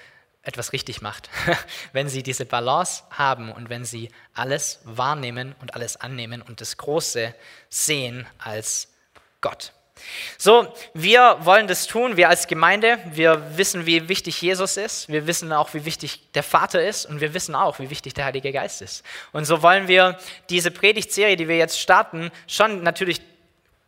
etwas 0.43 0.73
richtig 0.73 1.03
macht, 1.03 1.31
wenn 1.93 2.09
sie 2.09 2.23
diese 2.23 2.45
Balance 2.45 3.05
haben 3.11 3.53
und 3.53 3.69
wenn 3.69 3.85
sie 3.85 4.11
alles 4.35 4.81
wahrnehmen 4.85 5.55
und 5.61 5.75
alles 5.75 5.97
annehmen 5.97 6.43
und 6.43 6.61
das 6.61 6.77
Große 6.77 7.35
sehen 7.69 8.27
als 8.39 8.89
Gott. 9.41 9.73
So, 10.39 10.73
wir 10.95 11.37
wollen 11.41 11.69
das 11.69 11.87
tun, 11.87 12.17
wir 12.17 12.29
als 12.29 12.47
Gemeinde, 12.47 12.99
wir 13.13 13.57
wissen, 13.57 13.87
wie 13.87 14.09
wichtig 14.09 14.41
Jesus 14.43 14.77
ist, 14.77 15.09
wir 15.09 15.27
wissen 15.27 15.53
auch, 15.53 15.75
wie 15.75 15.85
wichtig 15.85 16.33
der 16.33 16.43
Vater 16.43 16.85
ist. 16.85 17.07
Und 17.07 17.21
wir 17.21 17.35
wissen 17.35 17.55
auch, 17.55 17.79
wie 17.79 17.91
wichtig 17.91 18.15
der 18.15 18.25
Heilige 18.25 18.53
Geist 18.53 18.83
ist. 18.83 19.05
Und 19.33 19.45
so 19.45 19.63
wollen 19.63 19.89
wir 19.89 20.19
diese 20.51 20.71
Predigtserie, 20.71 21.37
die 21.37 21.49
wir 21.49 21.57
jetzt 21.57 21.79
starten, 21.79 22.31
schon 22.47 22.83
natürlich 22.83 23.21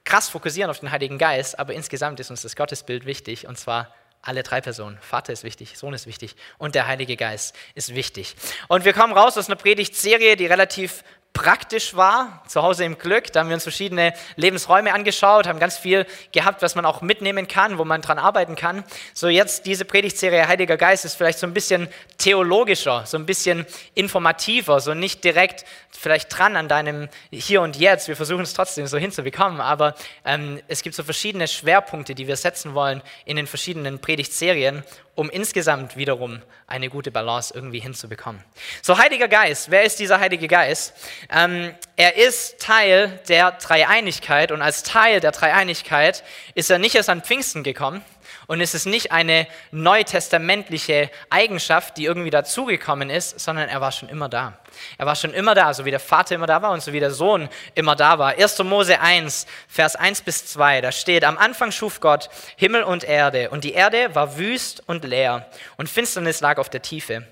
krass 0.05 0.29
fokussieren 0.29 0.71
auf 0.71 0.81
den 0.81 0.91
Heiligen 0.91 1.19
Geist, 1.19 1.59
aber 1.59 1.73
insgesamt 1.73 2.21
ist 2.21 2.31
uns 2.31 2.43
das 2.43 2.57
Gottesbild 2.57 3.07
wichtig. 3.07 3.47
Und 3.49 3.59
zwar 3.59 3.93
alle 4.25 4.43
drei 4.43 4.61
Personen. 4.61 4.99
Vater 5.01 5.33
ist 5.33 5.45
wichtig, 5.45 5.77
Sohn 5.79 5.95
ist 5.95 6.07
wichtig 6.07 6.35
und 6.59 6.75
der 6.75 6.87
Heilige 6.87 7.17
Geist 7.17 7.55
ist 7.75 7.95
wichtig. 7.95 8.35
Und 8.69 8.85
wir 8.85 8.93
kommen 8.93 9.13
raus 9.13 9.37
aus 9.37 9.49
einer 9.49 9.57
Predigtserie, 9.57 10.37
die 10.37 10.47
relativ 10.47 11.05
praktisch 11.35 11.95
war, 11.97 12.43
zu 12.47 12.63
Hause 12.63 12.85
im 12.85 12.97
Glück. 12.97 13.33
Da 13.33 13.41
haben 13.41 13.49
wir 13.49 13.55
uns 13.55 13.65
verschiedene 13.65 14.15
Lebensräume 14.37 14.95
angeschaut, 14.95 15.47
haben 15.47 15.59
ganz 15.59 15.77
viel 15.77 16.07
gehabt, 16.33 16.63
was 16.63 16.77
man 16.77 16.87
auch 16.87 17.03
mitnehmen 17.03 17.49
kann, 17.49 17.77
wo 17.77 17.85
man 17.85 18.01
dran 18.01 18.19
arbeiten 18.19 18.55
kann. 18.55 18.85
So 19.13 19.29
jetzt 19.29 19.67
diese 19.67 19.85
Predigtserie 19.85 20.47
Heiliger 20.47 20.77
Geist 20.77 21.05
ist 21.05 21.17
vielleicht 21.17 21.41
so 21.41 21.47
ein 21.47 21.53
bisschen 21.53 21.89
theologischer, 22.17 23.05
so 23.05 23.19
ein 23.19 23.27
bisschen 23.27 23.67
informativer, 23.95 24.81
so 24.81 24.95
nicht 24.95 25.25
direkt 25.25 25.67
vielleicht 25.91 26.37
dran 26.37 26.57
an 26.57 26.69
deinem 26.69 27.09
Hier 27.31 27.63
und 27.63 27.77
Jetzt. 27.77 28.07
Wir 28.07 28.17
versuchen 28.17 28.43
es 28.43 28.55
trotzdem 28.55 28.87
so 28.87 28.97
hinzubekommen, 28.97 29.61
aber 29.61 29.97
ähm, 30.25 30.61
es 30.69 30.83
gibt 30.83 30.95
so 30.95 31.03
verschiedene 31.03 31.49
Schwerpunkte, 31.49 32.15
die 32.15 32.29
wir 32.29 32.37
setzen 32.37 32.75
wollen 32.75 33.03
in 33.25 33.37
den 33.37 33.49
verschiedenen 33.49 33.99
Predigtserien 33.99 34.85
um 35.15 35.31
insgesamt 35.31 35.97
wiederum 35.97 36.43
eine 36.67 36.89
gute 36.89 37.11
Balance 37.11 37.55
irgendwie 37.55 37.81
hinzubekommen. 37.81 38.43
So, 38.83 38.99
Heiliger 38.99 39.29
Geist, 39.29 39.71
wer 39.71 39.85
ist 39.85 39.99
dieser 40.01 40.21
Heilige 40.21 40.49
Geist? 40.49 40.95
Ähm, 41.31 41.75
er 41.97 42.17
ist 42.17 42.59
Teil 42.61 43.21
der 43.29 43.53
Dreieinigkeit 43.53 44.51
und 44.51 44.63
als 44.63 44.83
Teil 44.83 45.21
der 45.21 45.33
Dreieinigkeit 45.33 46.25
ist 46.55 46.71
er 46.71 46.79
nicht 46.79 46.95
erst 46.95 47.11
an 47.11 47.23
Pfingsten 47.23 47.63
gekommen, 47.63 48.05
und 48.47 48.61
es 48.61 48.75
ist 48.75 48.87
nicht 48.87 49.13
eine 49.13 49.47
neutestamentliche 49.71 51.11
Eigenschaft, 51.31 51.97
die 51.97 52.05
irgendwie 52.05 52.31
dazugekommen 52.31 53.11
ist, 53.11 53.41
sondern 53.41 53.69
er 53.69 53.81
war 53.81 53.93
schon 53.93 54.09
immer 54.09 54.29
da. 54.29 54.59
Er 54.99 55.07
war 55.07 55.17
schon 55.17 55.33
immer 55.33 55.55
da, 55.55 55.73
so 55.73 55.85
wie 55.85 55.91
der 55.91 56.01
Vater 56.01 56.35
immer 56.35 56.47
da 56.47 56.63
war 56.63 56.73
und 56.73 56.83
so 56.83 56.93
wie 56.93 57.01
der 57.01 57.11
Sohn 57.11 57.49
immer 57.75 57.97
da 57.97 58.19
war. 58.19 58.39
1. 58.39 58.59
Mose 58.61 59.01
1, 59.01 59.47
Vers 59.69 59.97
1 59.97 60.23
bis 60.23 60.47
2, 60.47 60.81
da 60.81 60.93
steht, 60.93 61.25
am 61.25 61.39
Anfang 61.39 61.73
schuf 61.73 62.01
Gott 62.01 62.29
Himmel 62.57 62.83
und 62.83 63.05
Erde 63.05 63.51
und 63.51 63.65
die 63.65 63.73
Erde 63.73 64.15
war 64.15 64.37
wüst 64.39 64.83
und 64.87 65.05
leer 65.05 65.49
und 65.77 65.89
Finsternis 65.89 66.41
lag 66.41 66.59
auf 66.59 66.69
der 66.69 66.83
Tiefe. 66.83 67.27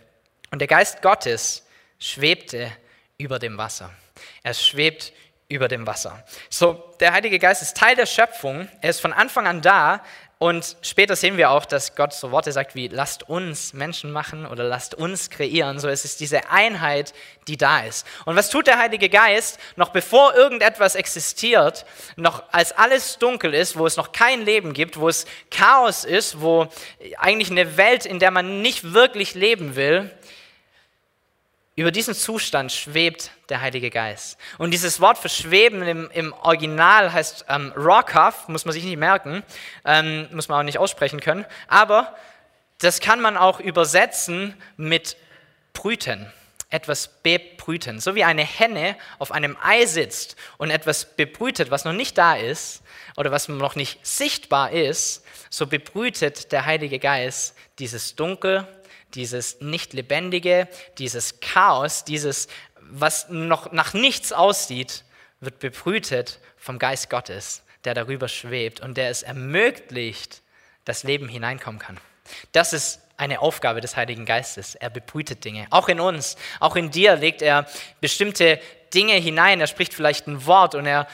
Und 0.51 0.59
der 0.59 0.69
Geist 0.69 1.03
Gottes 1.03 1.67
schwebte 1.99 2.71
über 3.17 3.39
dem 3.39 3.57
Wasser. 3.57 3.91
Er 4.43 4.55
schwebt 4.55 5.13
über 5.49 5.69
dem 5.69 5.87
Wasser. 5.87 6.25
So, 6.49 6.95
der 6.99 7.13
Heilige 7.13 7.39
Geist 7.39 7.63
ist 7.63 7.77
Teil 7.77 7.95
der 7.95 8.07
Schöpfung. 8.07 8.69
Er 8.81 8.91
ist 8.91 9.01
von 9.01 9.13
Anfang 9.13 9.47
an 9.47 9.61
da. 9.61 10.03
Und 10.43 10.77
später 10.83 11.15
sehen 11.15 11.37
wir 11.37 11.53
auch, 11.53 11.65
dass 11.65 11.95
Gott 11.95 12.13
so 12.13 12.33
Worte 12.33 12.51
sagt 12.51 12.75
wie, 12.75 12.89
lasst 12.89 13.29
uns 13.29 13.75
Menschen 13.75 14.11
machen 14.11 14.45
oder 14.45 14.65
lasst 14.65 14.93
uns 14.93 15.31
kreieren. 15.31 15.79
So 15.79 15.87
es 15.89 16.05
ist 16.05 16.19
diese 16.19 16.51
Einheit, 16.51 17.15
die 17.47 17.57
da 17.57 17.85
ist. 17.85 18.05
Und 18.25 18.35
was 18.35 18.51
tut 18.51 18.67
der 18.67 18.77
Heilige 18.77 19.09
Geist, 19.09 19.61
noch 19.77 19.91
bevor 19.91 20.35
irgendetwas 20.35 20.97
existiert, 20.97 21.87
noch 22.17 22.43
als 22.51 22.73
alles 22.73 23.19
dunkel 23.19 23.55
ist, 23.55 23.79
wo 23.79 23.87
es 23.87 23.97
noch 23.97 24.11
kein 24.11 24.45
Leben 24.45 24.73
gibt, 24.73 24.99
wo 24.99 25.09
es 25.09 25.27
Chaos 25.53 26.03
ist, 26.03 26.41
wo 26.41 26.67
eigentlich 27.19 27.53
eine 27.53 27.77
Welt, 27.77 28.05
in 28.05 28.19
der 28.19 28.33
man 28.33 28.63
nicht 28.63 28.95
wirklich 28.95 29.35
leben 29.35 29.77
will, 29.77 30.11
über 31.75 31.91
diesen 31.91 32.15
Zustand 32.15 32.71
schwebt 32.71 33.31
der 33.49 33.63
Heilige 33.63 33.91
Geist. 33.91 34.37
Und 34.59 34.73
dieses 34.73 35.01
Wort 35.01 35.17
für 35.17 35.31
schweben 35.31 35.83
im, 35.83 36.11
im 36.11 36.33
Original 36.35 37.13
heißt 37.13 37.47
ähm, 37.49 37.73
Rockhaft, 37.77 38.49
muss 38.49 38.65
man 38.65 38.73
sich 38.75 38.85
nicht 38.85 38.99
merken, 38.99 39.43
ähm, 39.85 40.29
muss 40.33 40.49
man 40.49 40.61
auch 40.61 40.65
nicht 40.65 40.79
aussprechen 40.79 41.21
können, 41.21 41.47
aber 41.69 42.15
das 42.79 43.01
kann 43.01 43.21
man 43.21 43.37
auch 43.37 43.61
übersetzen 43.61 44.55
mit 44.77 45.17
brüten, 45.73 46.31
etwas 46.69 47.09
bebrüten. 47.23 48.01
So 48.01 48.15
wie 48.15 48.25
eine 48.25 48.45
Henne 48.45 48.97
auf 49.19 49.33
einem 49.33 49.57
Ei 49.63 49.87
sitzt 49.87 50.37
und 50.59 50.71
etwas 50.71 51.17
bebrütet, 51.17 51.71
was 51.71 51.85
noch 51.85 51.93
nicht 51.93 52.19
da 52.19 52.35
ist 52.35 52.83
oder 53.17 53.31
was 53.31 53.49
noch 53.49 53.77
nicht 53.77 54.05
sichtbar 54.05 54.73
ist, 54.73 55.25
so 55.49 55.67
bebrütet 55.67 56.53
der 56.53 56.67
Heilige 56.67 56.99
Geist 56.99 57.57
dieses 57.79 58.15
Dunkel, 58.17 58.67
dieses 59.15 59.61
Nicht-Lebendige, 59.61 60.69
dieses 60.99 61.41
Chaos, 61.41 62.05
dieses, 62.05 62.49
was 62.81 63.29
noch 63.29 63.73
nach 63.73 63.95
nichts 63.95 64.33
aussieht, 64.33 65.05
wird 65.41 65.59
bebrütet 65.59 66.39
vom 66.57 66.79
Geist 66.79 67.11
Gottes, 67.11 67.63
der 67.85 67.95
darüber 67.95 68.29
schwebt 68.29 68.81
und 68.81 68.97
der 68.97 69.11
es 69.11 69.23
ermöglicht, 69.23 70.43
dass 70.85 71.03
Leben 71.05 71.29
hineinkommen 71.29 71.81
kann. 71.81 71.99
Das 72.53 72.73
ist 72.73 73.01
eine 73.17 73.41
Aufgabe 73.41 73.81
des 73.81 73.97
Heiligen 73.97 74.25
Geistes. 74.25 74.75
Er 74.75 74.91
bebrütet 74.91 75.45
Dinge. 75.45 75.67
Auch 75.71 75.89
in 75.89 76.01
uns, 76.01 76.37
auch 76.61 76.77
in 76.77 76.91
dir 76.91 77.17
legt 77.17 77.43
er 77.43 77.67
bestimmte 78.01 78.61
Dinge 78.95 79.15
hinein. 79.15 79.61
Er 79.61 79.67
spricht 79.67 79.95
vielleicht 79.95 80.27
ein 80.27 80.47
Wort 80.47 80.75
und 80.75 80.87
er 80.87 81.07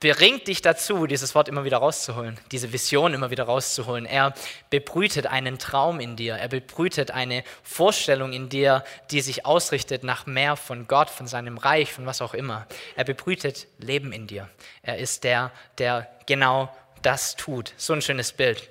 bringt 0.00 0.46
dich 0.46 0.62
dazu, 0.62 1.06
dieses 1.06 1.34
Wort 1.34 1.48
immer 1.48 1.64
wieder 1.64 1.78
rauszuholen, 1.78 2.38
diese 2.52 2.72
Vision 2.72 3.14
immer 3.14 3.30
wieder 3.30 3.44
rauszuholen. 3.44 4.06
Er 4.06 4.32
bebrütet 4.70 5.26
einen 5.26 5.58
Traum 5.58 5.98
in 5.98 6.14
dir, 6.14 6.36
er 6.36 6.48
bebrütet 6.48 7.10
eine 7.10 7.42
Vorstellung 7.64 8.32
in 8.32 8.48
dir, 8.48 8.84
die 9.10 9.20
sich 9.20 9.44
ausrichtet 9.44 10.04
nach 10.04 10.26
mehr 10.26 10.56
von 10.56 10.86
Gott, 10.86 11.10
von 11.10 11.26
seinem 11.26 11.58
Reich, 11.58 11.92
von 11.92 12.06
was 12.06 12.22
auch 12.22 12.34
immer. 12.34 12.66
Er 12.94 13.04
bebrütet 13.04 13.66
Leben 13.78 14.12
in 14.12 14.26
dir. 14.28 14.48
Er 14.82 14.98
ist 14.98 15.24
der, 15.24 15.50
der 15.78 16.08
genau 16.26 16.74
das 17.02 17.34
tut. 17.34 17.74
So 17.76 17.92
ein 17.92 18.02
schönes 18.02 18.32
Bild. 18.32 18.68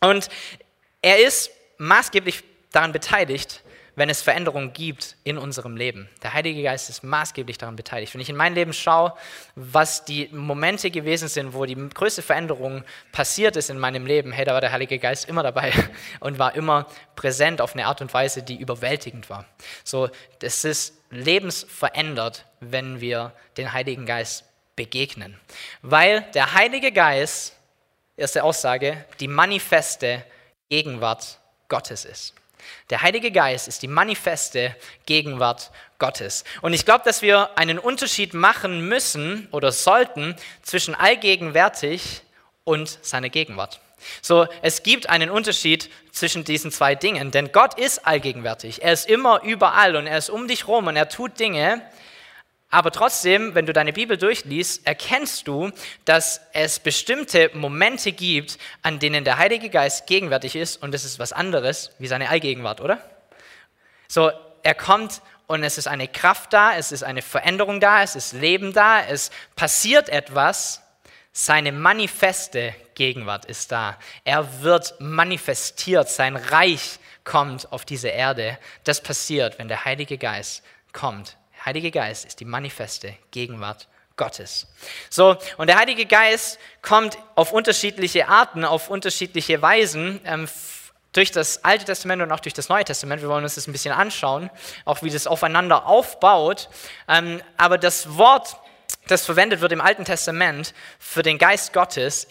Und 0.00 0.28
er 1.02 1.18
ist 1.18 1.50
maßgeblich 1.76 2.42
daran 2.72 2.92
beteiligt, 2.92 3.62
wenn 3.96 4.08
es 4.08 4.22
Veränderungen 4.22 4.72
gibt 4.72 5.16
in 5.24 5.38
unserem 5.38 5.76
Leben. 5.76 6.08
Der 6.22 6.32
Heilige 6.32 6.62
Geist 6.62 6.90
ist 6.90 7.02
maßgeblich 7.02 7.58
daran 7.58 7.76
beteiligt. 7.76 8.14
Wenn 8.14 8.20
ich 8.20 8.28
in 8.28 8.36
mein 8.36 8.54
Leben 8.54 8.72
schaue, 8.72 9.14
was 9.54 10.04
die 10.04 10.28
Momente 10.32 10.90
gewesen 10.90 11.28
sind, 11.28 11.54
wo 11.54 11.64
die 11.64 11.76
größte 11.76 12.22
Veränderung 12.22 12.84
passiert 13.12 13.56
ist 13.56 13.70
in 13.70 13.78
meinem 13.78 14.06
Leben, 14.06 14.32
hey, 14.32 14.44
da 14.44 14.54
war 14.54 14.60
der 14.60 14.72
Heilige 14.72 14.98
Geist 14.98 15.28
immer 15.28 15.42
dabei 15.42 15.72
und 16.20 16.38
war 16.38 16.54
immer 16.54 16.86
präsent 17.16 17.60
auf 17.60 17.74
eine 17.74 17.86
Art 17.86 18.00
und 18.00 18.12
Weise, 18.14 18.42
die 18.42 18.56
überwältigend 18.56 19.30
war. 19.30 19.44
So, 19.84 20.08
das 20.40 20.64
ist 20.64 20.94
lebensverändert, 21.10 22.46
wenn 22.60 23.00
wir 23.00 23.32
den 23.56 23.72
Heiligen 23.72 24.06
Geist 24.06 24.44
begegnen. 24.76 25.38
Weil 25.82 26.22
der 26.34 26.54
Heilige 26.54 26.92
Geist, 26.92 27.56
erste 28.16 28.44
Aussage, 28.44 29.04
die 29.18 29.28
manifeste 29.28 30.24
Gegenwart 30.68 31.38
Gottes 31.68 32.04
ist. 32.04 32.34
Der 32.90 33.02
Heilige 33.02 33.30
Geist 33.30 33.68
ist 33.68 33.82
die 33.82 33.88
manifeste 33.88 34.74
Gegenwart 35.06 35.70
Gottes. 35.98 36.44
Und 36.62 36.72
ich 36.72 36.84
glaube, 36.84 37.04
dass 37.04 37.22
wir 37.22 37.58
einen 37.58 37.78
Unterschied 37.78 38.34
machen 38.34 38.88
müssen 38.88 39.48
oder 39.52 39.72
sollten 39.72 40.36
zwischen 40.62 40.94
allgegenwärtig 40.94 42.22
und 42.64 42.98
seiner 43.02 43.28
Gegenwart. 43.28 43.80
So, 44.22 44.46
es 44.62 44.82
gibt 44.82 45.10
einen 45.10 45.30
Unterschied 45.30 45.90
zwischen 46.10 46.44
diesen 46.44 46.70
zwei 46.70 46.94
Dingen, 46.94 47.30
denn 47.30 47.52
Gott 47.52 47.78
ist 47.78 48.06
allgegenwärtig. 48.06 48.82
Er 48.82 48.92
ist 48.92 49.08
immer 49.08 49.42
überall 49.42 49.96
und 49.96 50.06
er 50.06 50.18
ist 50.18 50.30
um 50.30 50.48
dich 50.48 50.66
rum 50.66 50.86
und 50.86 50.96
er 50.96 51.08
tut 51.08 51.38
Dinge, 51.38 51.82
aber 52.70 52.92
trotzdem, 52.92 53.56
wenn 53.56 53.66
du 53.66 53.72
deine 53.72 53.92
Bibel 53.92 54.16
durchliest, 54.16 54.86
erkennst 54.86 55.48
du, 55.48 55.72
dass 56.04 56.40
es 56.52 56.78
bestimmte 56.78 57.50
Momente 57.52 58.12
gibt, 58.12 58.58
an 58.82 59.00
denen 59.00 59.24
der 59.24 59.38
Heilige 59.38 59.70
Geist 59.70 60.06
gegenwärtig 60.06 60.54
ist 60.54 60.80
und 60.80 60.92
das 60.92 61.04
ist 61.04 61.18
was 61.18 61.32
anderes 61.32 61.90
wie 61.98 62.06
seine 62.06 62.28
Allgegenwart, 62.30 62.80
oder? 62.80 63.04
So, 64.06 64.30
er 64.62 64.74
kommt 64.74 65.20
und 65.48 65.64
es 65.64 65.78
ist 65.78 65.88
eine 65.88 66.06
Kraft 66.06 66.52
da, 66.52 66.76
es 66.76 66.92
ist 66.92 67.02
eine 67.02 67.22
Veränderung 67.22 67.80
da, 67.80 68.04
es 68.04 68.14
ist 68.14 68.34
Leben 68.34 68.72
da, 68.72 69.02
es 69.02 69.32
passiert 69.56 70.08
etwas. 70.08 70.82
Seine 71.32 71.72
manifeste 71.72 72.74
Gegenwart 72.94 73.44
ist 73.44 73.72
da. 73.72 73.98
Er 74.24 74.62
wird 74.62 74.94
manifestiert, 75.00 76.08
sein 76.08 76.36
Reich 76.36 76.98
kommt 77.24 77.72
auf 77.72 77.84
diese 77.84 78.08
Erde. 78.08 78.58
Das 78.84 79.00
passiert, 79.00 79.58
wenn 79.58 79.68
der 79.68 79.84
Heilige 79.84 80.18
Geist 80.18 80.64
kommt 80.92 81.36
Heilige 81.64 81.90
Geist 81.90 82.24
ist 82.24 82.40
die 82.40 82.44
manifeste 82.44 83.14
Gegenwart 83.30 83.88
Gottes. 84.16 84.66
So, 85.08 85.36
und 85.56 85.66
der 85.66 85.78
Heilige 85.78 86.06
Geist 86.06 86.58
kommt 86.82 87.18
auf 87.34 87.52
unterschiedliche 87.52 88.28
Arten, 88.28 88.64
auf 88.64 88.90
unterschiedliche 88.90 89.60
Weisen. 89.62 90.20
Ähm, 90.24 90.48
durch 91.12 91.32
das 91.32 91.64
Alte 91.64 91.84
Testament 91.84 92.22
und 92.22 92.30
auch 92.30 92.40
durch 92.40 92.54
das 92.54 92.68
Neue 92.68 92.84
Testament. 92.84 93.22
Wir 93.22 93.28
wollen 93.28 93.42
uns 93.42 93.56
das 93.56 93.66
ein 93.66 93.72
bisschen 93.72 93.92
anschauen, 93.92 94.50
auch 94.84 95.02
wie 95.02 95.10
das 95.10 95.26
aufeinander 95.26 95.86
aufbaut. 95.86 96.68
Ähm, 97.08 97.42
aber 97.56 97.78
das 97.78 98.16
Wort, 98.16 98.56
das 99.08 99.24
verwendet 99.24 99.60
wird 99.60 99.72
im 99.72 99.80
Alten 99.80 100.04
Testament 100.04 100.72
für 100.98 101.22
den 101.22 101.38
Geist 101.38 101.72
Gottes, 101.72 102.28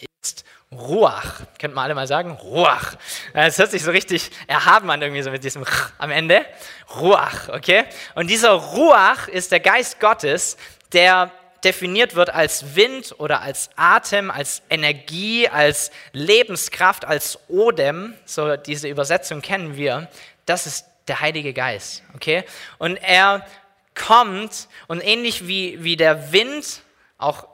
Ruach. 0.72 1.40
Könnt 1.58 1.74
man 1.74 1.84
alle 1.84 1.96
mal 1.96 2.06
sagen? 2.06 2.30
Ruach. 2.30 2.94
Es 3.32 3.58
hört 3.58 3.72
sich 3.72 3.82
so 3.82 3.90
richtig 3.90 4.30
erhaben 4.46 4.88
an, 4.90 5.02
irgendwie 5.02 5.22
so 5.22 5.30
mit 5.32 5.42
diesem 5.42 5.64
Ch 5.64 5.92
am 5.98 6.12
Ende. 6.12 6.46
Ruach, 6.94 7.48
okay? 7.48 7.86
Und 8.14 8.30
dieser 8.30 8.50
Ruach 8.50 9.26
ist 9.26 9.50
der 9.50 9.58
Geist 9.58 9.98
Gottes, 9.98 10.56
der 10.92 11.32
definiert 11.64 12.14
wird 12.14 12.30
als 12.30 12.76
Wind 12.76 13.16
oder 13.18 13.42
als 13.42 13.70
Atem, 13.74 14.30
als 14.30 14.62
Energie, 14.70 15.48
als 15.48 15.90
Lebenskraft, 16.12 17.04
als 17.04 17.40
Odem. 17.48 18.14
So 18.24 18.56
diese 18.56 18.88
Übersetzung 18.88 19.42
kennen 19.42 19.76
wir. 19.76 20.08
Das 20.46 20.66
ist 20.66 20.86
der 21.08 21.20
Heilige 21.20 21.52
Geist, 21.52 22.04
okay? 22.14 22.44
Und 22.78 22.96
er 22.96 23.44
kommt 23.96 24.68
und 24.86 25.00
ähnlich 25.04 25.48
wie, 25.48 25.82
wie 25.82 25.96
der 25.96 26.32
Wind 26.32 26.82
auch 27.18 27.48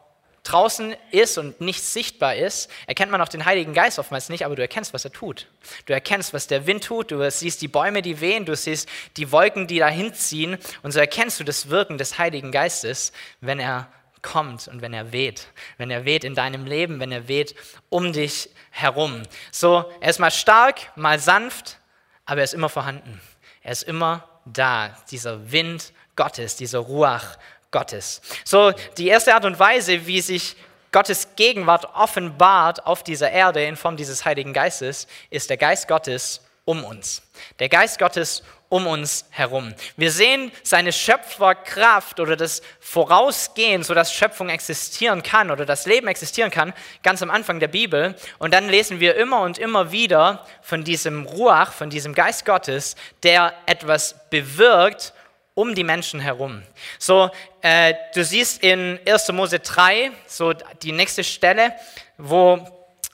draußen 0.51 0.95
ist 1.11 1.39
und 1.39 1.61
nicht 1.61 1.83
sichtbar 1.83 2.37
ist, 2.37 2.71
erkennt 2.87 3.13
man 3.13 3.21
auch 3.21 3.29
den 3.29 3.45
Heiligen 3.45 3.75
Geist 3.75 3.99
oftmals 3.99 4.29
nicht, 4.29 4.45
aber 4.45 4.57
du 4.57 4.63
erkennst, 4.63 4.95
was 4.95 5.05
er 5.05 5.13
tut. 5.13 5.47
Du 5.87 5.93
erkennst, 5.93 6.33
was 6.33 6.47
der 6.47 6.67
Wind 6.67 6.85
tut, 6.85 7.11
du 7.11 7.31
siehst 7.31 7.63
die 7.63 7.69
Bäume, 7.69 8.03
die 8.03 8.21
wehen, 8.21 8.45
du 8.45 8.55
siehst 8.57 8.89
die 9.17 9.33
Wolken, 9.33 9.67
die 9.67 9.79
dahin 9.79 10.15
ziehen 10.15 10.59
und 10.83 10.93
so 10.93 10.99
erkennst 10.99 11.41
du 11.41 11.45
das 11.45 11.69
Wirken 11.69 11.99
des 11.99 12.19
Heiligen 12.19 12.53
Geistes, 12.53 13.13
wenn 13.41 13.59
er 13.59 13.89
kommt 14.23 14.67
und 14.69 14.83
wenn 14.83 14.93
er 14.93 15.13
weht. 15.13 15.47
Wenn 15.79 15.91
er 15.91 16.05
weht 16.05 16.25
in 16.25 16.35
deinem 16.35 16.67
Leben, 16.67 16.99
wenn 17.01 17.13
er 17.13 17.29
weht 17.29 17.55
um 17.89 18.13
dich 18.13 18.51
herum. 18.71 19.23
So, 19.53 19.91
er 20.01 20.11
ist 20.11 20.19
mal 20.19 20.31
stark, 20.31 20.97
mal 20.97 21.19
sanft, 21.19 21.79
aber 22.25 22.41
er 22.41 22.45
ist 22.45 22.55
immer 22.55 22.69
vorhanden. 22.69 23.21
Er 23.63 23.73
ist 23.73 23.85
immer 23.85 24.29
da, 24.45 24.97
dieser 25.11 25.53
Wind 25.53 25.93
Gottes, 26.17 26.57
dieser 26.57 26.81
Ruach 26.81 27.37
Gottes. 27.71 28.21
So, 28.45 28.73
die 28.97 29.09
erste 29.09 29.35
Art 29.35 29.45
und 29.45 29.59
Weise, 29.59 30.07
wie 30.07 30.21
sich 30.21 30.57
Gottes 30.93 31.29
Gegenwart 31.37 31.85
offenbart 31.95 32.87
auf 32.87 33.03
dieser 33.03 33.31
Erde 33.31 33.65
in 33.65 33.77
Form 33.77 33.97
dieses 33.97 34.25
Heiligen 34.25 34.53
Geistes, 34.53 35.07
ist 35.31 35.51
der 35.51 35.57
Geist 35.57 35.89
Gottes 35.89 36.41
um 36.65 36.85
uns. 36.85 37.23
Der 37.59 37.69
Geist 37.69 37.99
Gottes 37.99 38.43
um 38.69 38.87
uns 38.87 39.27
herum. 39.31 39.75
Wir 39.97 40.11
sehen 40.11 40.51
seine 40.63 40.93
Schöpferkraft 40.93 42.19
oder 42.19 42.37
das 42.37 42.63
Vorausgehen, 42.81 43.85
sodass 43.85 44.13
Schöpfung 44.13 44.49
existieren 44.49 45.23
kann 45.23 45.51
oder 45.51 45.65
das 45.65 45.87
Leben 45.87 46.09
existieren 46.09 46.51
kann, 46.51 46.73
ganz 47.03 47.23
am 47.23 47.31
Anfang 47.31 47.61
der 47.61 47.69
Bibel. 47.69 48.17
Und 48.39 48.53
dann 48.53 48.69
lesen 48.69 48.99
wir 48.99 49.15
immer 49.15 49.43
und 49.43 49.59
immer 49.59 49.93
wieder 49.93 50.45
von 50.63 50.83
diesem 50.83 51.27
Ruach, 51.27 51.73
von 51.73 51.91
diesem 51.91 52.15
Geist 52.15 52.45
Gottes, 52.45 52.97
der 53.23 53.55
etwas 53.67 54.17
bewirkt 54.31 55.13
um 55.57 55.75
die 55.75 55.85
Menschen 55.85 56.21
herum. 56.21 56.63
So, 56.99 57.31
äh, 57.63 57.95
du 58.15 58.23
siehst 58.23 58.63
in 58.63 59.01
1. 59.09 59.33
Mose 59.33 59.59
3, 59.59 60.13
so 60.27 60.53
die 60.53 60.93
nächste 60.93 61.25
Stelle, 61.25 61.73
wo 62.19 62.61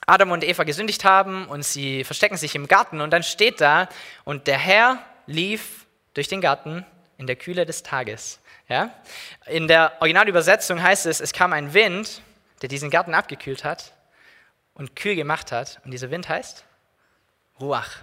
Adam 0.05 0.31
und 0.31 0.43
Eva 0.43 0.63
gesündigt 0.65 1.05
haben 1.05 1.47
und 1.47 1.63
sie 1.63 2.03
verstecken 2.03 2.35
sich 2.35 2.53
im 2.53 2.67
Garten 2.67 2.99
und 2.99 3.11
dann 3.11 3.23
steht 3.23 3.61
da, 3.61 3.87
und 4.25 4.47
der 4.47 4.57
Herr 4.57 4.99
lief 5.25 5.85
durch 6.13 6.27
den 6.27 6.41
Garten 6.41 6.85
in 7.17 7.27
der 7.27 7.37
Kühle 7.37 7.65
des 7.65 7.81
Tages. 7.81 8.41
Ja? 8.67 8.93
In 9.45 9.69
der 9.69 9.93
Originalübersetzung 10.01 10.83
heißt 10.83 11.05
es, 11.05 11.21
es 11.21 11.31
kam 11.31 11.53
ein 11.53 11.73
Wind, 11.73 12.21
der 12.61 12.67
diesen 12.67 12.89
Garten 12.89 13.13
abgekühlt 13.13 13.63
hat 13.63 13.93
und 14.73 14.97
kühl 14.97 15.15
gemacht 15.15 15.53
hat. 15.53 15.79
Und 15.85 15.91
dieser 15.91 16.11
Wind 16.11 16.27
heißt 16.27 16.65
Ruach. 17.61 17.99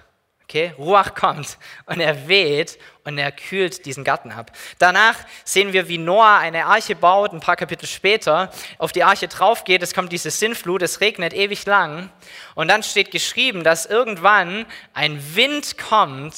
Okay, 0.50 0.75
Ruach 0.78 1.14
kommt 1.14 1.59
und 1.87 2.00
er 2.00 2.26
weht 2.26 2.76
und 3.04 3.19
er 3.19 3.30
kühlt 3.30 3.87
diesen 3.87 4.02
Garten 4.02 4.33
ab. 4.33 4.50
Danach 4.80 5.14
sehen 5.45 5.73
wir, 5.73 5.87
wie 5.87 5.97
Noah 5.97 6.38
eine 6.38 6.66
Arche 6.66 6.97
baut, 6.97 7.33
ein 7.33 7.38
paar 7.38 7.54
Kapitel 7.54 7.87
später, 7.87 8.50
auf 8.76 8.90
die 8.90 9.04
Arche 9.04 9.28
drauf 9.28 9.62
geht, 9.62 9.80
es 9.80 9.95
kommt 9.95 10.11
diese 10.11 10.33
Sinnflut, 10.33 10.83
es 10.83 11.00
regnet 11.00 11.35
ewig 11.35 11.66
lang 11.66 12.11
und 12.57 12.66
dann 12.66 12.83
steht 12.83 13.12
geschrieben, 13.12 13.62
dass 13.62 13.87
irgendwann 13.87 14.66
ein 14.92 15.23
Wind 15.37 15.78
kommt, 15.78 16.35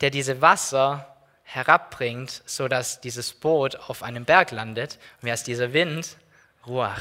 der 0.00 0.10
diese 0.10 0.42
Wasser 0.42 1.06
herabbringt, 1.44 2.42
sodass 2.46 3.00
dieses 3.00 3.32
Boot 3.32 3.76
auf 3.76 4.02
einem 4.02 4.24
Berg 4.24 4.50
landet. 4.50 4.94
Und 5.22 5.26
wer 5.28 5.34
ist 5.34 5.46
dieser 5.46 5.72
Wind? 5.72 6.16
Ruach. 6.66 7.00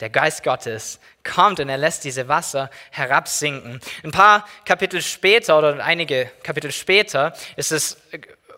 Der 0.00 0.10
Geist 0.10 0.42
Gottes 0.42 1.00
kommt 1.22 1.60
und 1.60 1.68
er 1.68 1.76
lässt 1.76 2.04
diese 2.04 2.28
Wasser 2.28 2.70
herabsinken. 2.90 3.80
Ein 4.02 4.10
paar 4.10 4.46
Kapitel 4.64 5.02
später 5.02 5.58
oder 5.58 5.84
einige 5.84 6.30
Kapitel 6.42 6.72
später 6.72 7.34
ist 7.56 7.72
das 7.72 7.96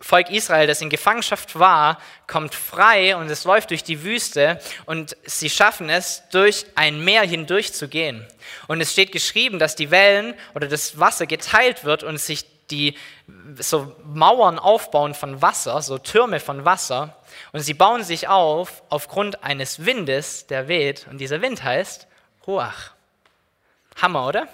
Volk 0.01 0.29
Israel, 0.29 0.67
das 0.67 0.81
in 0.81 0.89
Gefangenschaft 0.89 1.59
war, 1.59 1.99
kommt 2.25 2.55
frei 2.55 3.17
und 3.17 3.29
es 3.29 3.43
läuft 3.43 3.71
durch 3.71 3.83
die 3.83 4.03
Wüste 4.03 4.59
und 4.85 5.17
sie 5.25 5.49
schaffen 5.49 5.89
es, 5.89 6.23
durch 6.31 6.65
ein 6.75 7.03
Meer 7.03 7.23
hindurch 7.23 7.73
zu 7.73 7.89
gehen. 7.89 8.25
Und 8.67 8.79
es 8.79 8.93
steht 8.93 9.11
geschrieben, 9.11 9.59
dass 9.59 9.75
die 9.75 9.91
Wellen 9.91 10.35
oder 10.55 10.67
das 10.67 10.99
Wasser 10.99 11.25
geteilt 11.25 11.83
wird 11.83 12.03
und 12.03 12.17
sich 12.17 12.45
die 12.71 12.95
so 13.57 13.95
Mauern 14.05 14.59
aufbauen 14.59 15.13
von 15.13 15.41
Wasser, 15.41 15.81
so 15.81 15.97
Türme 15.97 16.39
von 16.39 16.65
Wasser. 16.65 17.15
Und 17.51 17.61
sie 17.61 17.73
bauen 17.73 18.03
sich 18.03 18.27
auf 18.27 18.83
aufgrund 18.89 19.43
eines 19.43 19.85
Windes, 19.85 20.47
der 20.47 20.67
weht. 20.67 21.07
Und 21.09 21.19
dieser 21.19 21.41
Wind 21.41 21.63
heißt 21.63 22.07
Ruach. 22.47 22.91
Hammer, 24.01 24.27
oder? 24.27 24.47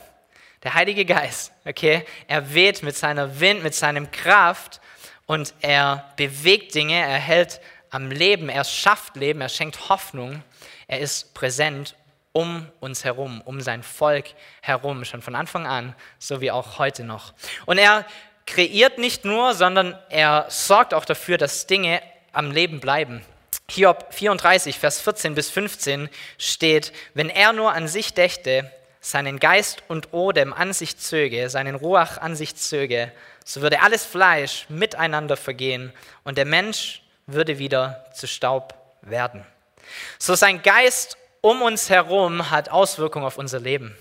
Der 0.63 0.73
Heilige 0.73 1.05
Geist, 1.05 1.51
okay? 1.65 2.05
Er 2.27 2.53
weht 2.53 2.81
mit 2.81 2.95
seiner 2.95 3.39
Wind, 3.39 3.63
mit 3.63 3.75
seinem 3.75 4.09
Kraft 4.11 4.81
und 5.27 5.53
er 5.61 6.11
bewegt 6.17 6.73
Dinge, 6.73 6.95
er 6.95 7.19
hält 7.19 7.61
am 7.91 8.09
Leben, 8.09 8.49
er 8.49 8.63
schafft 8.63 9.15
Leben, 9.15 9.41
er 9.41 9.49
schenkt 9.49 9.89
Hoffnung, 9.89 10.43
er 10.87 10.99
ist 10.99 11.33
präsent 11.33 11.95
um 12.35 12.67
uns 12.81 13.05
herum, 13.05 13.41
um 13.45 13.61
sein 13.61 13.81
Volk 13.81 14.25
herum, 14.61 15.05
schon 15.05 15.21
von 15.21 15.35
Anfang 15.35 15.65
an, 15.65 15.95
so 16.19 16.41
wie 16.41 16.51
auch 16.51 16.79
heute 16.79 17.05
noch. 17.05 17.33
Und 17.65 17.77
er 17.77 18.05
kreiert 18.45 18.97
nicht 18.97 19.23
nur, 19.23 19.53
sondern 19.53 19.97
er 20.09 20.45
sorgt 20.49 20.93
auch 20.93 21.05
dafür, 21.05 21.37
dass 21.37 21.65
Dinge 21.65 22.01
am 22.33 22.51
Leben 22.51 22.81
bleiben. 22.81 23.21
Hiob 23.69 24.13
34, 24.13 24.77
Vers 24.77 24.99
14 24.99 25.33
bis 25.33 25.49
15 25.49 26.09
steht, 26.37 26.91
wenn 27.13 27.29
er 27.29 27.53
nur 27.53 27.71
an 27.71 27.87
sich 27.87 28.13
dächte, 28.13 28.69
seinen 28.99 29.39
Geist 29.39 29.83
und 29.87 30.13
Odem 30.13 30.51
an 30.51 30.73
sich 30.73 30.97
zöge, 30.97 31.49
seinen 31.49 31.75
Ruach 31.75 32.17
an 32.17 32.35
sich 32.35 32.57
zöge, 32.57 33.13
so 33.45 33.61
würde 33.61 33.81
alles 33.81 34.03
Fleisch 34.03 34.65
miteinander 34.67 35.37
vergehen 35.37 35.93
und 36.25 36.37
der 36.37 36.45
Mensch 36.45 37.01
würde 37.27 37.59
wieder 37.59 38.05
zu 38.13 38.27
Staub 38.27 38.73
werden. 39.03 39.45
So 40.19 40.35
sein 40.35 40.61
Geist 40.61 41.17
um 41.45 41.61
uns 41.61 41.91
herum 41.91 42.49
hat 42.49 42.69
Auswirkungen 42.69 43.23
auf 43.23 43.37
unser 43.37 43.59
Leben, 43.59 43.95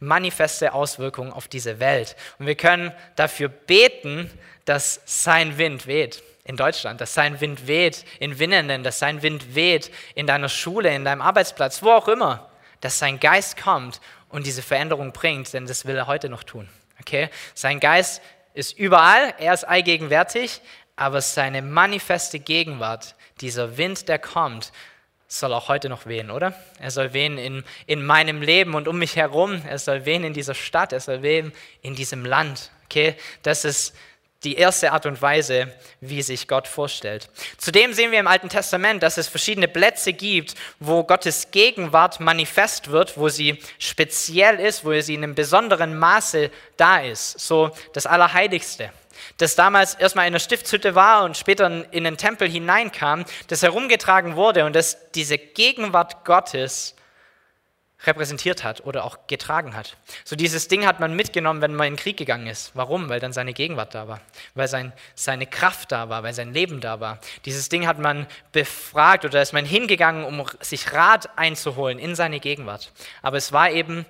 manifeste 0.00 0.74
Auswirkungen 0.74 1.32
auf 1.32 1.48
diese 1.48 1.80
Welt. 1.80 2.14
Und 2.38 2.46
wir 2.46 2.56
können 2.56 2.92
dafür 3.16 3.48
beten, 3.48 4.30
dass 4.66 5.00
sein 5.06 5.56
Wind 5.56 5.86
weht 5.86 6.22
in 6.44 6.58
Deutschland, 6.58 7.00
dass 7.00 7.14
sein 7.14 7.40
Wind 7.40 7.66
weht 7.66 8.04
in 8.20 8.38
Winnenden, 8.38 8.82
dass 8.82 8.98
sein 8.98 9.22
Wind 9.22 9.54
weht 9.54 9.90
in 10.14 10.26
deiner 10.26 10.50
Schule, 10.50 10.94
in 10.94 11.06
deinem 11.06 11.22
Arbeitsplatz, 11.22 11.82
wo 11.82 11.90
auch 11.90 12.06
immer, 12.06 12.50
dass 12.82 12.98
sein 12.98 13.18
Geist 13.18 13.56
kommt 13.56 14.02
und 14.28 14.44
diese 14.44 14.60
Veränderung 14.60 15.12
bringt, 15.12 15.54
denn 15.54 15.64
das 15.64 15.86
will 15.86 15.96
er 15.96 16.06
heute 16.06 16.28
noch 16.28 16.42
tun. 16.42 16.68
Okay? 17.00 17.30
Sein 17.54 17.80
Geist 17.80 18.20
ist 18.52 18.78
überall, 18.78 19.32
er 19.38 19.54
ist 19.54 19.64
allgegenwärtig, 19.64 20.60
aber 20.96 21.22
seine 21.22 21.62
manifeste 21.62 22.40
Gegenwart, 22.40 23.14
dieser 23.40 23.78
Wind, 23.78 24.06
der 24.06 24.18
kommt, 24.18 24.70
soll 25.38 25.52
auch 25.52 25.68
heute 25.68 25.88
noch 25.88 26.06
wehen, 26.06 26.30
oder? 26.30 26.54
Er 26.78 26.90
soll 26.90 27.12
wehen 27.12 27.38
in, 27.38 27.64
in 27.86 28.04
meinem 28.04 28.42
Leben 28.42 28.74
und 28.74 28.88
um 28.88 28.98
mich 28.98 29.16
herum. 29.16 29.62
Er 29.68 29.78
soll 29.78 30.04
wehen 30.04 30.24
in 30.24 30.32
dieser 30.32 30.54
Stadt. 30.54 30.92
Er 30.92 31.00
soll 31.00 31.22
wehen 31.22 31.52
in 31.82 31.94
diesem 31.94 32.24
Land. 32.24 32.70
Okay? 32.84 33.16
Das 33.42 33.64
ist 33.64 33.94
die 34.44 34.56
erste 34.56 34.92
Art 34.92 35.06
und 35.06 35.20
Weise, 35.22 35.72
wie 36.00 36.22
sich 36.22 36.46
Gott 36.46 36.68
vorstellt. 36.68 37.30
Zudem 37.56 37.94
sehen 37.94 38.12
wir 38.12 38.20
im 38.20 38.26
Alten 38.26 38.48
Testament, 38.48 39.02
dass 39.02 39.16
es 39.16 39.26
verschiedene 39.26 39.68
Plätze 39.68 40.12
gibt, 40.12 40.54
wo 40.78 41.02
Gottes 41.02 41.50
Gegenwart 41.50 42.20
manifest 42.20 42.90
wird, 42.90 43.16
wo 43.16 43.28
sie 43.28 43.58
speziell 43.78 44.60
ist, 44.60 44.84
wo 44.84 45.00
sie 45.00 45.14
in 45.14 45.24
einem 45.24 45.34
besonderen 45.34 45.98
Maße 45.98 46.50
da 46.76 46.98
ist. 46.98 47.40
So 47.40 47.70
das 47.92 48.06
Allerheiligste 48.06 48.92
das 49.38 49.56
damals 49.56 49.94
erstmal 49.94 50.26
in 50.26 50.32
der 50.32 50.40
Stiftshütte 50.40 50.94
war 50.94 51.24
und 51.24 51.36
später 51.36 51.92
in 51.92 52.04
den 52.04 52.16
Tempel 52.16 52.48
hineinkam, 52.48 53.24
das 53.48 53.62
herumgetragen 53.62 54.36
wurde 54.36 54.64
und 54.64 54.74
das 54.74 55.10
diese 55.12 55.38
Gegenwart 55.38 56.24
Gottes 56.24 56.94
repräsentiert 58.06 58.64
hat 58.64 58.84
oder 58.84 59.04
auch 59.04 59.26
getragen 59.26 59.74
hat. 59.74 59.96
So 60.24 60.36
dieses 60.36 60.68
Ding 60.68 60.86
hat 60.86 61.00
man 61.00 61.14
mitgenommen, 61.14 61.62
wenn 61.62 61.74
man 61.74 61.86
in 61.88 61.92
den 61.94 61.98
Krieg 61.98 62.16
gegangen 62.16 62.46
ist. 62.46 62.72
Warum? 62.74 63.08
Weil 63.08 63.20
dann 63.20 63.32
seine 63.32 63.52
Gegenwart 63.52 63.94
da 63.94 64.08
war, 64.08 64.20
weil 64.54 64.68
sein, 64.68 64.92
seine 65.14 65.46
Kraft 65.46 65.92
da 65.92 66.08
war, 66.08 66.22
weil 66.22 66.34
sein 66.34 66.52
Leben 66.52 66.80
da 66.80 67.00
war. 67.00 67.18
Dieses 67.44 67.68
Ding 67.68 67.86
hat 67.86 67.98
man 67.98 68.26
befragt 68.52 69.24
oder 69.24 69.40
ist 69.40 69.52
man 69.52 69.64
hingegangen, 69.64 70.24
um 70.24 70.44
sich 70.60 70.92
Rat 70.92 71.38
einzuholen 71.38 71.98
in 71.98 72.14
seine 72.14 72.40
Gegenwart. 72.40 72.92
Aber 73.22 73.36
es 73.36 73.52
war 73.52 73.70
eben 73.70 74.04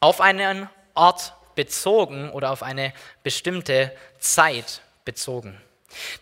auf 0.00 0.20
einen 0.20 0.68
Ort 0.94 1.34
bezogen 1.56 2.30
oder 2.30 2.52
auf 2.52 2.62
eine 2.62 2.92
bestimmte 3.24 3.90
Zeit 4.20 4.80
bezogen. 5.04 5.60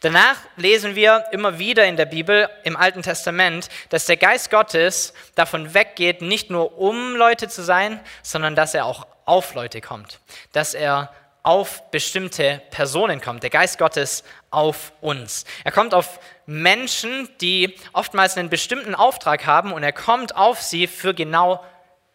Danach 0.01 0.37
lesen 0.57 0.95
wir 0.95 1.25
immer 1.33 1.59
wieder 1.59 1.85
in 1.87 1.97
der 1.97 2.05
Bibel, 2.07 2.49
im 2.65 2.77
Alten 2.77 3.03
Testament, 3.03 3.69
dass 3.89 4.07
der 4.07 4.17
Geist 4.17 4.51
Gottes 4.51 5.15
davon 5.35 5.75
weggeht, 5.75 6.23
nicht 6.23 6.51
nur 6.51 6.79
um 6.79 7.17
Leute 7.17 7.49
zu 7.49 7.63
sein, 7.63 8.01
sondern 8.23 8.55
dass 8.55 8.75
er 8.75 8.87
auch 8.87 9.07
auf 9.25 9.55
Leute 9.55 9.81
kommt, 9.81 10.21
dass 10.53 10.75
er 10.75 11.13
auf 11.43 11.91
bestimmte 11.91 12.63
Personen 12.71 13.21
kommt, 13.21 13.43
der 13.43 13.51
Geist 13.51 13.79
Gottes 13.79 14.25
auf 14.51 14.93
uns. 15.01 15.45
Er 15.65 15.73
kommt 15.73 15.93
auf 15.93 16.19
Menschen, 16.47 17.29
die 17.41 17.77
oftmals 17.93 18.37
einen 18.37 18.49
bestimmten 18.49 18.95
Auftrag 18.95 19.45
haben 19.45 19.73
und 19.73 19.83
er 19.83 19.93
kommt 19.93 20.37
auf 20.37 20.63
sie 20.63 20.87
für 20.87 21.15
genau 21.15 21.63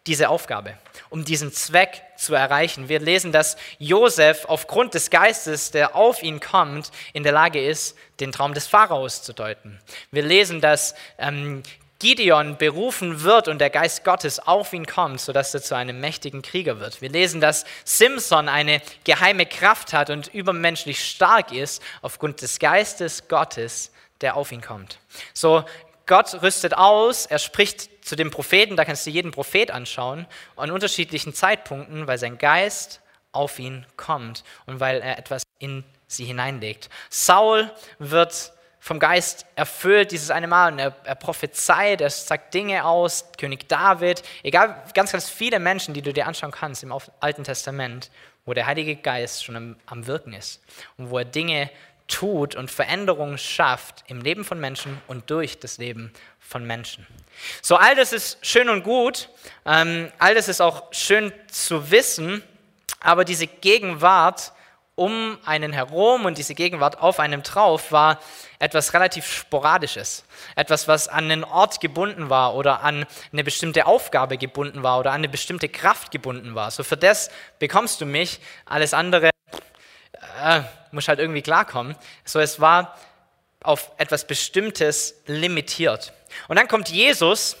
diese 0.06 0.30
Aufgabe 0.30 0.76
um 1.10 1.24
diesen 1.24 1.52
Zweck 1.52 2.02
zu 2.16 2.34
erreichen. 2.34 2.88
Wir 2.88 3.00
lesen, 3.00 3.32
dass 3.32 3.56
Josef 3.78 4.46
aufgrund 4.46 4.94
des 4.94 5.10
Geistes, 5.10 5.70
der 5.70 5.96
auf 5.96 6.22
ihn 6.22 6.40
kommt, 6.40 6.90
in 7.12 7.24
der 7.24 7.32
Lage 7.32 7.62
ist, 7.64 7.96
den 8.20 8.32
Traum 8.32 8.54
des 8.54 8.66
Pharaos 8.66 9.22
zu 9.22 9.32
deuten. 9.32 9.80
Wir 10.10 10.22
lesen, 10.22 10.60
dass 10.60 10.94
ähm, 11.18 11.62
Gideon 12.00 12.56
berufen 12.56 13.22
wird 13.22 13.46
und 13.46 13.58
der 13.58 13.68
Geist 13.68 14.04
Gottes 14.04 14.40
auf 14.40 14.72
ihn 14.72 14.86
kommt, 14.86 15.20
sodass 15.20 15.52
er 15.52 15.62
zu 15.62 15.76
einem 15.76 16.00
mächtigen 16.00 16.40
Krieger 16.40 16.80
wird. 16.80 17.02
Wir 17.02 17.10
lesen, 17.10 17.42
dass 17.42 17.66
Simson 17.84 18.48
eine 18.48 18.80
geheime 19.04 19.44
Kraft 19.44 19.92
hat 19.92 20.08
und 20.08 20.28
übermenschlich 20.28 21.04
stark 21.04 21.52
ist 21.52 21.82
aufgrund 22.00 22.40
des 22.40 22.58
Geistes 22.58 23.28
Gottes, 23.28 23.92
der 24.22 24.36
auf 24.36 24.50
ihn 24.50 24.62
kommt. 24.62 24.98
So 25.34 25.64
Gott 26.06 26.42
rüstet 26.42 26.74
aus, 26.74 27.26
er 27.26 27.38
spricht 27.38 27.99
zu 28.10 28.16
dem 28.16 28.32
Propheten, 28.32 28.74
da 28.74 28.84
kannst 28.84 29.06
du 29.06 29.10
jeden 29.10 29.30
Prophet 29.30 29.70
anschauen, 29.70 30.26
an 30.56 30.72
unterschiedlichen 30.72 31.32
Zeitpunkten, 31.32 32.08
weil 32.08 32.18
sein 32.18 32.38
Geist 32.38 33.00
auf 33.30 33.60
ihn 33.60 33.86
kommt 33.96 34.42
und 34.66 34.80
weil 34.80 35.00
er 35.00 35.16
etwas 35.16 35.44
in 35.60 35.84
sie 36.08 36.24
hineinlegt. 36.24 36.90
Saul 37.08 37.70
wird 38.00 38.52
vom 38.80 38.98
Geist 38.98 39.46
erfüllt 39.54 40.10
dieses 40.10 40.32
eine 40.32 40.48
Mal 40.48 40.72
und 40.72 40.80
er, 40.80 40.96
er 41.04 41.14
prophezeit, 41.14 42.00
er 42.00 42.10
sagt 42.10 42.52
Dinge 42.52 42.84
aus, 42.84 43.30
König 43.38 43.68
David, 43.68 44.24
egal, 44.42 44.82
ganz, 44.92 45.12
ganz 45.12 45.28
viele 45.28 45.60
Menschen, 45.60 45.94
die 45.94 46.02
du 46.02 46.12
dir 46.12 46.26
anschauen 46.26 46.50
kannst 46.50 46.82
im 46.82 46.92
Alten 47.20 47.44
Testament, 47.44 48.10
wo 48.44 48.54
der 48.54 48.66
Heilige 48.66 48.96
Geist 48.96 49.44
schon 49.44 49.54
am, 49.54 49.76
am 49.86 50.08
Wirken 50.08 50.32
ist 50.32 50.60
und 50.96 51.10
wo 51.10 51.18
er 51.18 51.24
Dinge 51.24 51.70
tut 52.10 52.54
und 52.54 52.70
Veränderungen 52.70 53.38
schafft 53.38 54.04
im 54.08 54.20
Leben 54.20 54.44
von 54.44 54.60
Menschen 54.60 55.00
und 55.06 55.30
durch 55.30 55.58
das 55.58 55.78
Leben 55.78 56.12
von 56.38 56.66
Menschen. 56.66 57.06
So, 57.62 57.76
all 57.76 57.94
das 57.94 58.12
ist 58.12 58.44
schön 58.44 58.68
und 58.68 58.82
gut, 58.82 59.30
ähm, 59.64 60.12
all 60.18 60.34
das 60.34 60.48
ist 60.48 60.60
auch 60.60 60.92
schön 60.92 61.32
zu 61.50 61.90
wissen, 61.90 62.42
aber 63.00 63.24
diese 63.24 63.46
Gegenwart 63.46 64.52
um 65.00 65.38
einen 65.46 65.72
herum 65.72 66.26
und 66.26 66.36
diese 66.36 66.54
Gegenwart 66.54 67.00
auf 67.00 67.20
einem 67.20 67.42
drauf 67.42 67.90
war 67.90 68.20
etwas 68.58 68.92
relativ 68.92 69.26
Sporadisches. 69.26 70.24
Etwas, 70.56 70.88
was 70.88 71.08
an 71.08 71.24
einen 71.24 71.42
Ort 71.42 71.80
gebunden 71.80 72.28
war 72.28 72.54
oder 72.54 72.82
an 72.82 73.06
eine 73.32 73.42
bestimmte 73.42 73.86
Aufgabe 73.86 74.36
gebunden 74.36 74.82
war 74.82 74.98
oder 74.98 75.12
an 75.12 75.20
eine 75.20 75.30
bestimmte 75.30 75.70
Kraft 75.70 76.10
gebunden 76.10 76.54
war. 76.54 76.70
So 76.70 76.82
für 76.82 76.98
das 76.98 77.30
bekommst 77.58 78.02
du 78.02 78.04
mich, 78.04 78.40
alles 78.66 78.92
andere 78.92 79.30
äh, 80.42 80.62
muss 80.92 81.08
halt 81.08 81.18
irgendwie 81.18 81.42
klarkommen. 81.42 81.96
So, 82.24 82.40
es 82.40 82.60
war 82.60 82.96
auf 83.62 83.90
etwas 83.98 84.26
Bestimmtes 84.26 85.14
limitiert. 85.26 86.12
Und 86.48 86.58
dann 86.58 86.68
kommt 86.68 86.88
Jesus 86.88 87.56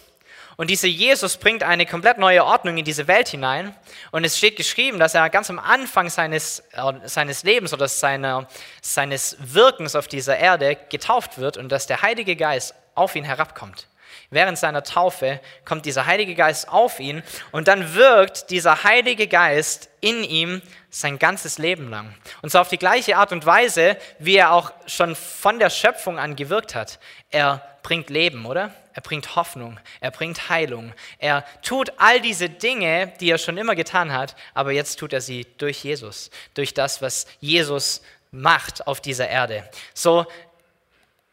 und 0.60 0.68
dieser 0.68 0.88
Jesus 0.88 1.38
bringt 1.38 1.62
eine 1.62 1.86
komplett 1.86 2.18
neue 2.18 2.44
Ordnung 2.44 2.76
in 2.76 2.84
diese 2.84 3.08
Welt 3.08 3.28
hinein. 3.28 3.74
Und 4.10 4.24
es 4.24 4.36
steht 4.36 4.56
geschrieben, 4.56 4.98
dass 4.98 5.14
er 5.14 5.30
ganz 5.30 5.48
am 5.48 5.58
Anfang 5.58 6.10
seines, 6.10 6.60
äh, 6.72 6.92
seines 7.04 7.44
Lebens 7.44 7.72
oder 7.72 7.88
seiner, 7.88 8.46
seines 8.82 9.38
Wirkens 9.40 9.96
auf 9.96 10.06
dieser 10.06 10.36
Erde 10.36 10.76
getauft 10.90 11.38
wird 11.38 11.56
und 11.56 11.70
dass 11.70 11.86
der 11.86 12.02
Heilige 12.02 12.36
Geist 12.36 12.74
auf 12.94 13.16
ihn 13.16 13.24
herabkommt. 13.24 13.86
Während 14.30 14.58
seiner 14.58 14.82
Taufe 14.82 15.40
kommt 15.64 15.86
dieser 15.86 16.06
Heilige 16.06 16.34
Geist 16.34 16.68
auf 16.68 17.00
ihn 17.00 17.22
und 17.52 17.68
dann 17.68 17.94
wirkt 17.94 18.50
dieser 18.50 18.84
Heilige 18.84 19.26
Geist 19.26 19.90
in 20.00 20.24
ihm 20.24 20.62
sein 20.90 21.18
ganzes 21.18 21.58
Leben 21.58 21.90
lang. 21.90 22.14
Und 22.42 22.50
zwar 22.50 22.62
auf 22.62 22.68
die 22.68 22.78
gleiche 22.78 23.16
Art 23.16 23.32
und 23.32 23.46
Weise, 23.46 23.96
wie 24.18 24.36
er 24.36 24.52
auch 24.52 24.72
schon 24.86 25.14
von 25.14 25.58
der 25.58 25.70
Schöpfung 25.70 26.18
an 26.18 26.36
gewirkt 26.36 26.74
hat. 26.74 26.98
Er 27.30 27.62
bringt 27.82 28.10
Leben, 28.10 28.46
oder? 28.46 28.74
Er 28.92 29.02
bringt 29.02 29.36
Hoffnung, 29.36 29.78
er 30.00 30.10
bringt 30.10 30.48
Heilung. 30.48 30.92
Er 31.18 31.44
tut 31.62 31.92
all 31.98 32.20
diese 32.20 32.48
Dinge, 32.48 33.12
die 33.20 33.30
er 33.30 33.38
schon 33.38 33.56
immer 33.56 33.74
getan 33.76 34.12
hat, 34.12 34.34
aber 34.52 34.72
jetzt 34.72 34.98
tut 34.98 35.12
er 35.12 35.20
sie 35.20 35.46
durch 35.58 35.84
Jesus, 35.84 36.30
durch 36.54 36.74
das, 36.74 37.00
was 37.00 37.26
Jesus 37.40 38.02
macht 38.32 38.86
auf 38.86 39.00
dieser 39.00 39.28
Erde. 39.28 39.68
So, 39.94 40.26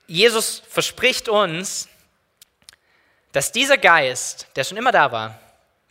Jesus 0.07 0.61
verspricht 0.69 1.29
uns, 1.29 1.89
dass 3.31 3.51
dieser 3.51 3.77
Geist, 3.77 4.47
der 4.55 4.63
schon 4.63 4.77
immer 4.77 4.91
da 4.91 5.11
war, 5.11 5.39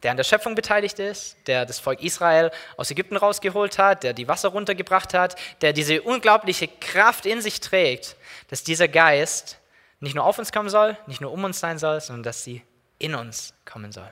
der 0.02 0.10
an 0.10 0.16
der 0.16 0.24
Schöpfung 0.24 0.54
beteiligt 0.54 0.98
ist, 0.98 1.36
der 1.46 1.64
das 1.64 1.80
Volk 1.80 2.02
Israel 2.02 2.50
aus 2.76 2.90
Ägypten 2.90 3.16
rausgeholt 3.16 3.78
hat, 3.78 4.02
der 4.02 4.12
die 4.12 4.28
Wasser 4.28 4.50
runtergebracht 4.50 5.14
hat, 5.14 5.36
der 5.62 5.72
diese 5.72 6.02
unglaubliche 6.02 6.68
Kraft 6.68 7.26
in 7.26 7.40
sich 7.40 7.60
trägt, 7.60 8.16
dass 8.48 8.62
dieser 8.62 8.88
Geist 8.88 9.58
nicht 10.00 10.14
nur 10.14 10.24
auf 10.24 10.38
uns 10.38 10.52
kommen 10.52 10.68
soll, 10.68 10.96
nicht 11.06 11.20
nur 11.20 11.32
um 11.32 11.44
uns 11.44 11.58
sein 11.58 11.78
soll, 11.78 12.00
sondern 12.00 12.24
dass 12.24 12.44
sie 12.44 12.62
in 12.98 13.14
uns 13.14 13.54
kommen 13.64 13.92
soll. 13.92 14.08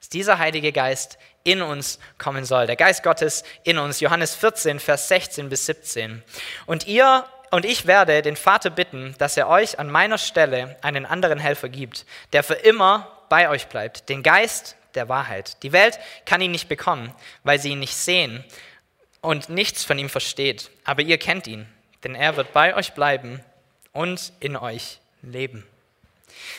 Dass 0.00 0.08
dieser 0.08 0.38
Heilige 0.38 0.72
Geist 0.72 1.18
in 1.44 1.62
uns 1.62 1.98
kommen 2.18 2.44
soll. 2.44 2.66
Der 2.66 2.76
Geist 2.76 3.02
Gottes 3.02 3.44
in 3.64 3.78
uns. 3.78 4.00
Johannes 4.00 4.34
14, 4.34 4.80
Vers 4.80 5.08
16 5.08 5.48
bis 5.48 5.66
17. 5.66 6.22
Und 6.66 6.86
ihr 6.86 7.24
und 7.50 7.64
ich 7.64 7.86
werde 7.86 8.22
den 8.22 8.36
Vater 8.36 8.70
bitten, 8.70 9.14
dass 9.18 9.36
er 9.36 9.48
euch 9.48 9.78
an 9.78 9.90
meiner 9.90 10.18
Stelle 10.18 10.76
einen 10.82 11.06
anderen 11.06 11.38
Helfer 11.38 11.68
gibt, 11.68 12.06
der 12.32 12.42
für 12.42 12.54
immer 12.54 13.10
bei 13.28 13.48
euch 13.48 13.66
bleibt, 13.68 14.08
den 14.08 14.22
Geist 14.22 14.76
der 14.94 15.08
Wahrheit. 15.08 15.62
Die 15.62 15.72
Welt 15.72 15.98
kann 16.26 16.40
ihn 16.40 16.50
nicht 16.50 16.68
bekommen, 16.68 17.12
weil 17.44 17.58
sie 17.58 17.70
ihn 17.70 17.78
nicht 17.78 17.94
sehen 17.94 18.44
und 19.20 19.48
nichts 19.48 19.84
von 19.84 19.98
ihm 19.98 20.08
versteht. 20.08 20.70
Aber 20.84 21.02
ihr 21.02 21.18
kennt 21.18 21.46
ihn, 21.46 21.66
denn 22.04 22.14
er 22.14 22.36
wird 22.36 22.52
bei 22.52 22.74
euch 22.74 22.92
bleiben 22.92 23.40
und 23.92 24.32
in 24.40 24.56
euch 24.56 25.00
leben. 25.22 25.66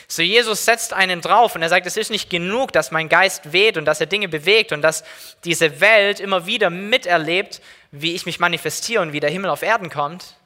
So 0.08 0.22
Jesus 0.22 0.64
setzt 0.64 0.92
einen 0.92 1.20
drauf 1.20 1.54
und 1.54 1.62
er 1.62 1.68
sagt, 1.68 1.86
es 1.86 1.96
ist 1.96 2.10
nicht 2.10 2.30
genug, 2.30 2.72
dass 2.72 2.90
mein 2.90 3.08
Geist 3.08 3.52
weht 3.52 3.76
und 3.76 3.84
dass 3.84 4.00
er 4.00 4.06
Dinge 4.06 4.28
bewegt 4.28 4.72
und 4.72 4.82
dass 4.82 5.04
diese 5.44 5.80
Welt 5.80 6.20
immer 6.20 6.46
wieder 6.46 6.70
miterlebt, 6.70 7.62
wie 7.90 8.14
ich 8.14 8.26
mich 8.26 8.40
manifestiere 8.40 9.02
und 9.02 9.12
wie 9.12 9.20
der 9.20 9.30
Himmel 9.30 9.50
auf 9.50 9.62
Erden 9.62 9.90
kommt. 9.90 10.36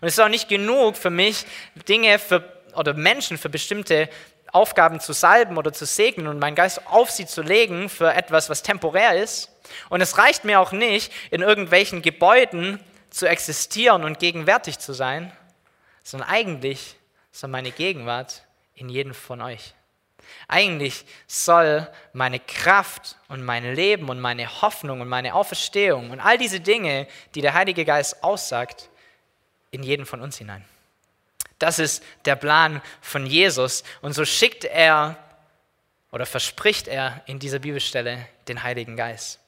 Und 0.00 0.08
es 0.08 0.14
ist 0.14 0.20
auch 0.20 0.28
nicht 0.28 0.48
genug 0.48 0.96
für 0.96 1.10
mich, 1.10 1.46
Dinge 1.88 2.18
für, 2.18 2.44
oder 2.74 2.94
Menschen 2.94 3.38
für 3.38 3.48
bestimmte 3.48 4.08
Aufgaben 4.52 5.00
zu 5.00 5.12
salben 5.12 5.56
oder 5.56 5.72
zu 5.72 5.86
segnen 5.86 6.26
und 6.26 6.38
meinen 6.38 6.54
Geist 6.54 6.86
auf 6.86 7.10
sie 7.10 7.26
zu 7.26 7.42
legen 7.42 7.88
für 7.88 8.12
etwas, 8.12 8.50
was 8.50 8.62
temporär 8.62 9.16
ist. 9.22 9.50
Und 9.88 10.02
es 10.02 10.18
reicht 10.18 10.44
mir 10.44 10.60
auch 10.60 10.72
nicht, 10.72 11.12
in 11.30 11.40
irgendwelchen 11.40 12.02
Gebäuden 12.02 12.78
zu 13.10 13.26
existieren 13.26 14.04
und 14.04 14.18
gegenwärtig 14.18 14.78
zu 14.78 14.92
sein, 14.92 15.32
sondern 16.02 16.28
eigentlich 16.28 16.96
soll 17.30 17.50
meine 17.50 17.70
Gegenwart 17.70 18.44
in 18.74 18.88
jedem 18.88 19.14
von 19.14 19.40
euch. 19.40 19.74
Eigentlich 20.48 21.04
soll 21.26 21.88
meine 22.12 22.38
Kraft 22.38 23.16
und 23.28 23.42
mein 23.42 23.74
Leben 23.74 24.08
und 24.08 24.20
meine 24.20 24.62
Hoffnung 24.62 25.00
und 25.00 25.08
meine 25.08 25.34
Auferstehung 25.34 26.10
und 26.10 26.20
all 26.20 26.38
diese 26.38 26.60
Dinge, 26.60 27.06
die 27.34 27.40
der 27.40 27.54
Heilige 27.54 27.84
Geist 27.84 28.22
aussagt, 28.22 28.90
in 29.72 29.82
jeden 29.82 30.06
von 30.06 30.20
uns 30.20 30.38
hinein. 30.38 30.64
Das 31.58 31.80
ist 31.80 32.04
der 32.24 32.36
Plan 32.36 32.80
von 33.00 33.26
Jesus. 33.26 33.82
Und 34.00 34.12
so 34.12 34.24
schickt 34.24 34.64
er 34.64 35.16
oder 36.12 36.26
verspricht 36.26 36.86
er 36.86 37.22
in 37.26 37.40
dieser 37.40 37.58
Bibelstelle 37.58 38.28
den 38.46 38.62
Heiligen 38.62 38.96
Geist. 38.96 39.40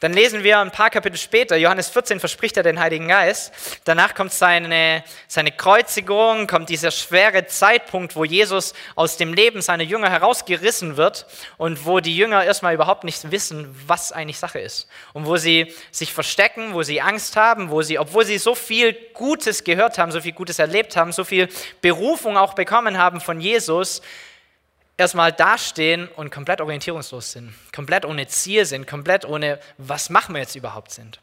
Dann 0.00 0.12
lesen 0.12 0.44
wir 0.44 0.58
ein 0.58 0.70
paar 0.70 0.90
Kapitel 0.90 1.16
später, 1.16 1.56
Johannes 1.56 1.88
14 1.88 2.20
verspricht 2.20 2.56
er 2.56 2.62
den 2.62 2.78
Heiligen 2.78 3.08
Geist. 3.08 3.52
Danach 3.84 4.14
kommt 4.14 4.32
seine, 4.32 5.04
seine 5.28 5.52
Kreuzigung, 5.52 6.46
kommt 6.46 6.68
dieser 6.68 6.90
schwere 6.90 7.46
Zeitpunkt, 7.46 8.16
wo 8.16 8.24
Jesus 8.24 8.74
aus 8.94 9.16
dem 9.16 9.32
Leben 9.32 9.62
seiner 9.62 9.82
Jünger 9.82 10.10
herausgerissen 10.10 10.96
wird 10.96 11.26
und 11.56 11.86
wo 11.86 12.00
die 12.00 12.16
Jünger 12.16 12.44
erstmal 12.44 12.74
überhaupt 12.74 13.04
nicht 13.04 13.30
wissen, 13.30 13.74
was 13.86 14.12
eigentlich 14.12 14.38
Sache 14.38 14.60
ist. 14.60 14.88
Und 15.12 15.26
wo 15.26 15.36
sie 15.36 15.72
sich 15.90 16.12
verstecken, 16.12 16.74
wo 16.74 16.82
sie 16.82 17.00
Angst 17.00 17.36
haben, 17.36 17.70
wo 17.70 17.82
sie, 17.82 17.98
obwohl 17.98 18.24
sie 18.24 18.38
so 18.38 18.54
viel 18.54 18.92
Gutes 19.12 19.64
gehört 19.64 19.98
haben, 19.98 20.12
so 20.12 20.20
viel 20.20 20.32
Gutes 20.32 20.58
erlebt 20.58 20.96
haben, 20.96 21.12
so 21.12 21.24
viel 21.24 21.48
Berufung 21.80 22.36
auch 22.36 22.54
bekommen 22.54 22.98
haben 22.98 23.20
von 23.20 23.40
Jesus, 23.40 24.02
erstmal 24.96 25.32
dastehen 25.32 26.08
und 26.08 26.30
komplett 26.30 26.60
orientierungslos 26.60 27.32
sind, 27.32 27.54
komplett 27.74 28.04
ohne 28.04 28.26
Ziel 28.26 28.64
sind, 28.64 28.86
komplett 28.86 29.24
ohne, 29.24 29.60
was 29.78 30.10
machen 30.10 30.34
wir 30.34 30.40
jetzt 30.40 30.56
überhaupt 30.56 30.90
sind. 30.92 31.20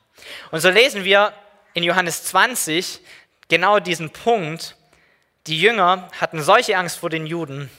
Und 0.52 0.60
so 0.60 0.70
lesen 0.70 1.04
wir 1.04 1.34
in 1.74 1.84
Johannes 1.84 2.24
20 2.26 3.02
genau 3.48 3.80
diesen 3.80 4.12
Punkt. 4.12 4.76
Die 5.48 5.60
Jünger 5.60 6.10
hatten 6.20 6.42
solche 6.42 6.78
Angst 6.78 7.00
vor 7.00 7.10
den 7.10 7.26
Juden, 7.26 7.70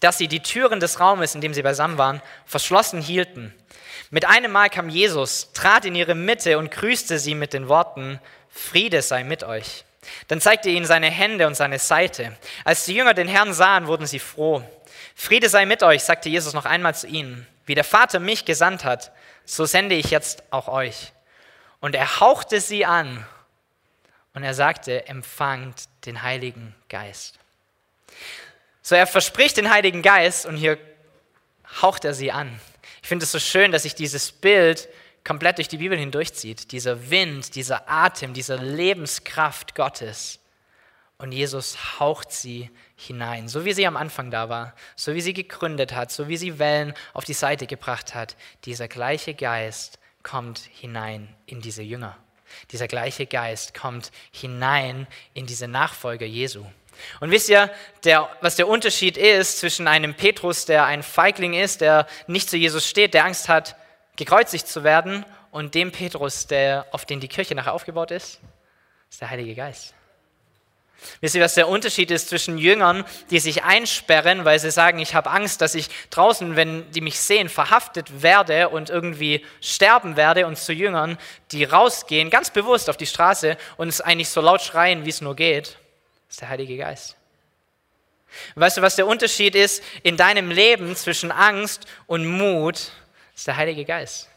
dass 0.00 0.18
sie 0.18 0.28
die 0.28 0.42
Türen 0.42 0.80
des 0.80 0.98
Raumes, 0.98 1.34
in 1.34 1.40
dem 1.40 1.54
sie 1.54 1.62
beisammen 1.62 1.98
waren, 1.98 2.22
verschlossen 2.46 3.00
hielten. 3.00 3.54
Mit 4.10 4.26
einem 4.26 4.52
Mal 4.52 4.70
kam 4.70 4.88
Jesus, 4.88 5.52
trat 5.52 5.84
in 5.84 5.94
ihre 5.94 6.14
Mitte 6.14 6.58
und 6.58 6.70
grüßte 6.70 7.18
sie 7.18 7.34
mit 7.34 7.52
den 7.52 7.68
Worten, 7.68 8.20
Friede 8.50 9.02
sei 9.02 9.24
mit 9.24 9.44
euch. 9.44 9.84
Dann 10.28 10.40
zeigte 10.40 10.68
er 10.68 10.76
ihnen 10.76 10.86
seine 10.86 11.10
Hände 11.10 11.46
und 11.46 11.54
seine 11.54 11.78
Seite. 11.78 12.36
Als 12.64 12.84
die 12.84 12.94
Jünger 12.94 13.14
den 13.14 13.28
Herrn 13.28 13.52
sahen, 13.52 13.86
wurden 13.86 14.06
sie 14.06 14.18
froh. 14.18 14.62
Friede 15.14 15.48
sei 15.48 15.66
mit 15.66 15.82
euch, 15.82 16.02
sagte 16.02 16.28
Jesus 16.28 16.52
noch 16.52 16.64
einmal 16.64 16.94
zu 16.94 17.06
ihnen. 17.06 17.46
Wie 17.66 17.74
der 17.74 17.84
Vater 17.84 18.20
mich 18.20 18.44
gesandt 18.44 18.84
hat, 18.84 19.12
so 19.44 19.64
sende 19.64 19.94
ich 19.94 20.10
jetzt 20.10 20.42
auch 20.50 20.68
euch. 20.68 21.12
Und 21.80 21.94
er 21.94 22.20
hauchte 22.20 22.60
sie 22.60 22.84
an 22.84 23.26
und 24.34 24.42
er 24.42 24.54
sagte, 24.54 25.06
empfangt 25.06 25.84
den 26.06 26.22
Heiligen 26.22 26.74
Geist. 26.88 27.38
So, 28.82 28.94
er 28.94 29.06
verspricht 29.06 29.56
den 29.56 29.70
Heiligen 29.70 30.02
Geist 30.02 30.44
und 30.44 30.56
hier 30.56 30.78
haucht 31.80 32.04
er 32.04 32.12
sie 32.14 32.32
an. 32.32 32.60
Ich 33.02 33.08
finde 33.08 33.24
es 33.24 33.32
so 33.32 33.38
schön, 33.38 33.72
dass 33.72 33.84
sich 33.84 33.94
dieses 33.94 34.32
Bild 34.32 34.88
komplett 35.24 35.58
durch 35.58 35.68
die 35.68 35.78
Bibel 35.78 35.98
hindurchzieht. 35.98 36.72
Dieser 36.72 37.10
Wind, 37.10 37.54
dieser 37.54 37.88
Atem, 37.88 38.34
diese 38.34 38.56
Lebenskraft 38.56 39.74
Gottes. 39.74 40.38
Und 41.18 41.32
Jesus 41.32 42.00
haucht 42.00 42.32
sie 42.32 42.70
hinein, 42.96 43.48
so 43.48 43.64
wie 43.64 43.72
sie 43.72 43.86
am 43.86 43.96
Anfang 43.96 44.30
da 44.30 44.48
war, 44.48 44.74
so 44.96 45.14
wie 45.14 45.20
sie 45.20 45.32
gegründet 45.32 45.94
hat, 45.94 46.10
so 46.10 46.28
wie 46.28 46.36
sie 46.36 46.58
Wellen 46.58 46.92
auf 47.12 47.24
die 47.24 47.34
Seite 47.34 47.66
gebracht 47.66 48.14
hat. 48.14 48.36
Dieser 48.64 48.88
gleiche 48.88 49.34
Geist 49.34 49.98
kommt 50.22 50.58
hinein 50.58 51.34
in 51.46 51.60
diese 51.60 51.82
Jünger. 51.82 52.16
Dieser 52.72 52.88
gleiche 52.88 53.26
Geist 53.26 53.74
kommt 53.74 54.10
hinein 54.32 55.06
in 55.34 55.46
diese 55.46 55.68
Nachfolger 55.68 56.26
Jesu. 56.26 56.64
Und 57.20 57.30
wisst 57.30 57.48
ihr, 57.48 57.70
der, 58.04 58.28
was 58.40 58.56
der 58.56 58.68
Unterschied 58.68 59.16
ist 59.16 59.58
zwischen 59.58 59.88
einem 59.88 60.14
Petrus, 60.14 60.64
der 60.64 60.84
ein 60.84 61.02
Feigling 61.02 61.54
ist, 61.54 61.80
der 61.80 62.06
nicht 62.26 62.50
zu 62.50 62.56
Jesus 62.56 62.88
steht, 62.88 63.14
der 63.14 63.24
Angst 63.24 63.48
hat, 63.48 63.76
gekreuzigt 64.16 64.68
zu 64.68 64.84
werden, 64.84 65.24
und 65.54 65.76
dem 65.76 65.92
Petrus, 65.92 66.48
der, 66.48 66.84
auf 66.90 67.04
den 67.04 67.20
die 67.20 67.28
Kirche 67.28 67.54
nachher 67.54 67.74
aufgebaut 67.74 68.10
ist, 68.10 68.40
ist 69.08 69.20
der 69.20 69.30
Heilige 69.30 69.54
Geist. 69.54 69.94
Wisst 71.20 71.34
ihr, 71.34 71.42
was 71.42 71.54
der 71.54 71.68
Unterschied 71.68 72.10
ist 72.10 72.28
zwischen 72.28 72.58
Jüngern, 72.58 73.04
die 73.30 73.38
sich 73.38 73.64
einsperren, 73.64 74.44
weil 74.44 74.58
sie 74.58 74.70
sagen, 74.70 74.98
ich 74.98 75.14
habe 75.14 75.30
Angst, 75.30 75.60
dass 75.60 75.74
ich 75.74 75.88
draußen, 76.10 76.56
wenn 76.56 76.90
die 76.92 77.00
mich 77.00 77.20
sehen, 77.20 77.48
verhaftet 77.48 78.22
werde 78.22 78.68
und 78.68 78.90
irgendwie 78.90 79.44
sterben 79.60 80.16
werde, 80.16 80.46
und 80.46 80.58
zu 80.58 80.72
Jüngern, 80.72 81.18
die 81.52 81.64
rausgehen, 81.64 82.30
ganz 82.30 82.50
bewusst 82.50 82.90
auf 82.90 82.96
die 82.96 83.06
Straße 83.06 83.56
und 83.76 83.88
es 83.88 84.00
eigentlich 84.00 84.28
so 84.28 84.40
laut 84.40 84.62
schreien, 84.62 85.04
wie 85.04 85.10
es 85.10 85.20
nur 85.20 85.36
geht, 85.36 85.76
ist 86.28 86.40
der 86.40 86.48
Heilige 86.48 86.76
Geist. 86.76 87.16
Weißt 88.56 88.76
du, 88.76 88.82
was 88.82 88.96
der 88.96 89.06
Unterschied 89.06 89.54
ist 89.54 89.82
in 90.02 90.16
deinem 90.16 90.50
Leben 90.50 90.96
zwischen 90.96 91.30
Angst 91.30 91.86
und 92.06 92.26
Mut? 92.26 92.90
ist 93.34 93.46
der 93.46 93.56
Heilige 93.56 93.84
Geist. 93.84 94.28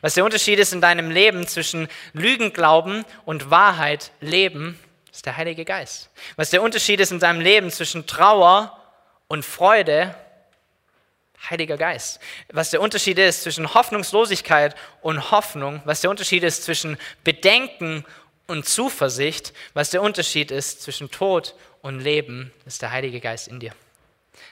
Was 0.00 0.14
der 0.14 0.24
Unterschied 0.24 0.58
ist 0.58 0.72
in 0.72 0.80
deinem 0.80 1.10
Leben 1.10 1.46
zwischen 1.46 1.88
Lügen 2.12 2.52
glauben 2.52 3.04
und 3.24 3.50
Wahrheit 3.50 4.12
leben, 4.20 4.78
ist 5.12 5.26
der 5.26 5.36
Heilige 5.36 5.64
Geist. 5.64 6.10
Was 6.36 6.50
der 6.50 6.62
Unterschied 6.62 6.98
ist 6.98 7.12
in 7.12 7.20
deinem 7.20 7.40
Leben 7.40 7.70
zwischen 7.70 8.06
Trauer 8.06 8.76
und 9.28 9.44
Freude, 9.44 10.14
Heiliger 11.50 11.76
Geist. 11.76 12.20
Was 12.52 12.70
der 12.70 12.80
Unterschied 12.80 13.18
ist 13.18 13.42
zwischen 13.42 13.74
Hoffnungslosigkeit 13.74 14.76
und 15.00 15.32
Hoffnung, 15.32 15.82
was 15.84 16.00
der 16.00 16.10
Unterschied 16.10 16.44
ist 16.44 16.62
zwischen 16.62 16.96
Bedenken 17.24 18.04
und 18.46 18.66
Zuversicht, 18.66 19.52
was 19.74 19.90
der 19.90 20.02
Unterschied 20.02 20.50
ist 20.50 20.82
zwischen 20.82 21.10
Tod 21.10 21.54
und 21.80 22.00
Leben, 22.00 22.52
ist 22.64 22.80
der 22.80 22.92
Heilige 22.92 23.20
Geist 23.20 23.48
in 23.48 23.58
dir. 23.58 23.72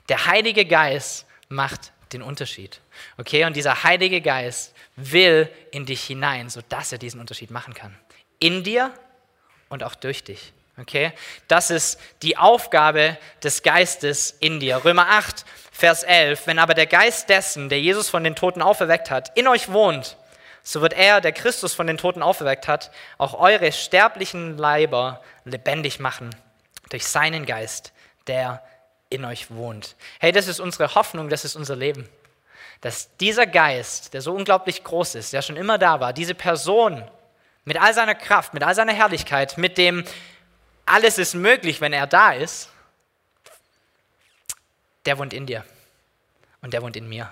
Der 0.08 0.26
Heilige 0.26 0.64
Geist 0.64 1.26
macht 1.48 1.92
den 2.12 2.22
Unterschied. 2.22 2.80
Okay, 3.18 3.44
und 3.44 3.54
dieser 3.54 3.84
Heilige 3.84 4.20
Geist 4.20 4.74
will 4.96 5.48
in 5.70 5.86
dich 5.86 6.02
hinein, 6.02 6.50
sodass 6.50 6.90
er 6.90 6.98
diesen 6.98 7.20
Unterschied 7.20 7.52
machen 7.52 7.72
kann. 7.72 7.96
In 8.40 8.64
dir 8.64 8.92
und 9.70 9.82
auch 9.82 9.94
durch 9.94 10.22
dich. 10.22 10.52
Okay, 10.78 11.12
das 11.48 11.70
ist 11.70 12.00
die 12.22 12.36
Aufgabe 12.36 13.18
des 13.42 13.62
Geistes 13.62 14.36
in 14.40 14.60
dir. 14.60 14.84
Römer 14.84 15.08
8, 15.10 15.44
Vers 15.72 16.04
11. 16.04 16.46
Wenn 16.46 16.58
aber 16.58 16.74
der 16.74 16.86
Geist 16.86 17.28
dessen, 17.28 17.68
der 17.68 17.80
Jesus 17.80 18.08
von 18.08 18.24
den 18.24 18.34
Toten 18.34 18.62
auferweckt 18.62 19.10
hat, 19.10 19.36
in 19.36 19.46
euch 19.46 19.70
wohnt, 19.70 20.16
so 20.62 20.80
wird 20.80 20.92
er, 20.92 21.20
der 21.20 21.32
Christus 21.32 21.74
von 21.74 21.86
den 21.86 21.98
Toten 21.98 22.22
auferweckt 22.22 22.68
hat, 22.68 22.90
auch 23.18 23.34
eure 23.34 23.72
sterblichen 23.72 24.56
Leiber 24.56 25.22
lebendig 25.44 26.00
machen 26.00 26.30
durch 26.90 27.06
seinen 27.06 27.46
Geist, 27.46 27.92
der 28.26 28.62
in 29.10 29.24
euch 29.24 29.50
wohnt. 29.50 29.96
Hey, 30.18 30.32
das 30.32 30.48
ist 30.48 30.60
unsere 30.60 30.94
Hoffnung, 30.94 31.28
das 31.28 31.44
ist 31.44 31.56
unser 31.56 31.76
Leben. 31.76 32.08
Dass 32.80 33.14
dieser 33.18 33.46
Geist, 33.46 34.14
der 34.14 34.22
so 34.22 34.32
unglaublich 34.32 34.84
groß 34.84 35.16
ist, 35.16 35.32
der 35.32 35.42
schon 35.42 35.56
immer 35.56 35.76
da 35.76 36.00
war, 36.00 36.12
diese 36.12 36.34
Person 36.34 37.04
mit 37.64 37.80
all 37.80 37.94
seiner 37.94 38.14
Kraft, 38.14 38.54
mit 38.54 38.62
all 38.62 38.74
seiner 38.74 38.92
Herrlichkeit, 38.92 39.58
mit 39.58 39.78
dem 39.78 40.04
alles 40.86 41.18
ist 41.18 41.34
möglich, 41.34 41.80
wenn 41.80 41.92
er 41.92 42.06
da 42.06 42.32
ist, 42.32 42.70
der 45.06 45.18
wohnt 45.18 45.32
in 45.32 45.46
dir 45.46 45.64
und 46.62 46.72
der 46.72 46.82
wohnt 46.82 46.96
in 46.96 47.08
mir. 47.08 47.30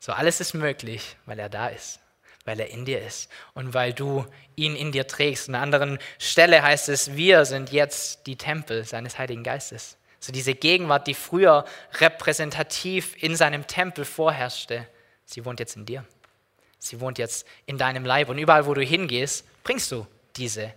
So, 0.00 0.12
alles 0.12 0.40
ist 0.40 0.54
möglich, 0.54 1.16
weil 1.26 1.38
er 1.38 1.48
da 1.48 1.68
ist, 1.68 2.00
weil 2.44 2.58
er 2.58 2.70
in 2.70 2.84
dir 2.84 3.00
ist 3.00 3.30
und 3.54 3.72
weil 3.72 3.92
du 3.92 4.26
ihn 4.56 4.74
in 4.74 4.90
dir 4.90 5.06
trägst. 5.06 5.48
An 5.48 5.54
einer 5.54 5.62
anderen 5.62 5.98
Stelle 6.18 6.62
heißt 6.62 6.88
es, 6.88 7.14
wir 7.14 7.44
sind 7.44 7.70
jetzt 7.70 8.26
die 8.26 8.36
Tempel 8.36 8.84
seines 8.84 9.18
Heiligen 9.18 9.44
Geistes. 9.44 9.96
So 10.18 10.32
diese 10.32 10.54
Gegenwart, 10.54 11.06
die 11.06 11.14
früher 11.14 11.64
repräsentativ 12.00 13.20
in 13.22 13.36
seinem 13.36 13.66
Tempel 13.66 14.04
vorherrschte, 14.04 14.86
sie 15.24 15.44
wohnt 15.44 15.60
jetzt 15.60 15.76
in 15.76 15.86
dir. 15.86 16.04
Sie 16.82 17.00
wohnt 17.00 17.16
jetzt 17.18 17.46
in 17.64 17.78
deinem 17.78 18.04
Leib. 18.04 18.28
Und 18.28 18.38
überall, 18.38 18.66
wo 18.66 18.74
du 18.74 18.82
hingehst, 18.82 19.46
bringst 19.62 19.92
du 19.92 20.04
diese 20.36 20.74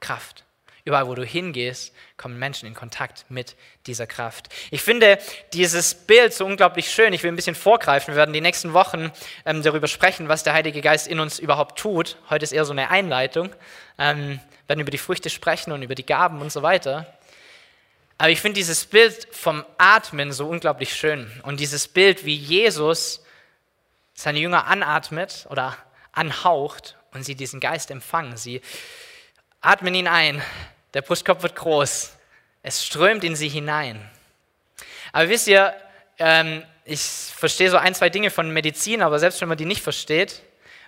Kraft. 0.00 0.42
Überall, 0.84 1.06
wo 1.06 1.14
du 1.14 1.24
hingehst, 1.24 1.94
kommen 2.16 2.40
Menschen 2.40 2.66
in 2.66 2.74
Kontakt 2.74 3.24
mit 3.28 3.54
dieser 3.86 4.08
Kraft. 4.08 4.48
Ich 4.72 4.82
finde 4.82 5.16
dieses 5.52 5.94
Bild 5.94 6.34
so 6.34 6.44
unglaublich 6.44 6.90
schön. 6.90 7.12
Ich 7.12 7.22
will 7.22 7.30
ein 7.30 7.36
bisschen 7.36 7.54
vorgreifen. 7.54 8.14
Wir 8.14 8.18
werden 8.18 8.32
die 8.32 8.40
nächsten 8.40 8.72
Wochen 8.72 9.12
ähm, 9.46 9.62
darüber 9.62 9.86
sprechen, 9.86 10.28
was 10.28 10.42
der 10.42 10.54
Heilige 10.54 10.82
Geist 10.82 11.06
in 11.06 11.20
uns 11.20 11.38
überhaupt 11.38 11.78
tut. 11.78 12.18
Heute 12.28 12.42
ist 12.42 12.52
eher 12.52 12.64
so 12.64 12.72
eine 12.72 12.90
Einleitung. 12.90 13.50
Ähm, 13.96 14.40
wir 14.66 14.68
werden 14.68 14.80
über 14.80 14.90
die 14.90 14.98
Früchte 14.98 15.30
sprechen 15.30 15.70
und 15.70 15.82
über 15.82 15.94
die 15.94 16.04
Gaben 16.04 16.42
und 16.42 16.50
so 16.50 16.62
weiter. 16.62 17.06
Aber 18.18 18.30
ich 18.30 18.40
finde 18.40 18.56
dieses 18.56 18.86
Bild 18.86 19.28
vom 19.30 19.64
Atmen 19.78 20.32
so 20.32 20.48
unglaublich 20.48 20.96
schön. 20.96 21.30
Und 21.44 21.60
dieses 21.60 21.86
Bild, 21.86 22.24
wie 22.24 22.34
Jesus 22.34 23.23
seine 24.14 24.38
Jünger 24.38 24.66
anatmet 24.66 25.46
oder 25.50 25.76
anhaucht 26.12 26.96
und 27.12 27.24
sie 27.24 27.34
diesen 27.34 27.60
Geist 27.60 27.90
empfangen. 27.90 28.36
Sie 28.36 28.62
atmen 29.60 29.94
ihn 29.94 30.08
ein, 30.08 30.42
der 30.94 31.02
Brustkorb 31.02 31.42
wird 31.42 31.56
groß, 31.56 32.16
es 32.62 32.84
strömt 32.84 33.24
in 33.24 33.36
sie 33.36 33.48
hinein. 33.48 34.08
Aber 35.12 35.28
wisst 35.28 35.48
ihr, 35.48 35.74
ähm, 36.18 36.64
ich 36.84 37.00
verstehe 37.00 37.70
so 37.70 37.76
ein, 37.76 37.94
zwei 37.94 38.10
Dinge 38.10 38.30
von 38.30 38.50
Medizin, 38.50 39.02
aber 39.02 39.18
selbst 39.18 39.40
wenn 39.40 39.48
man 39.48 39.58
die 39.58 39.64
nicht 39.64 39.82
versteht, 39.82 40.42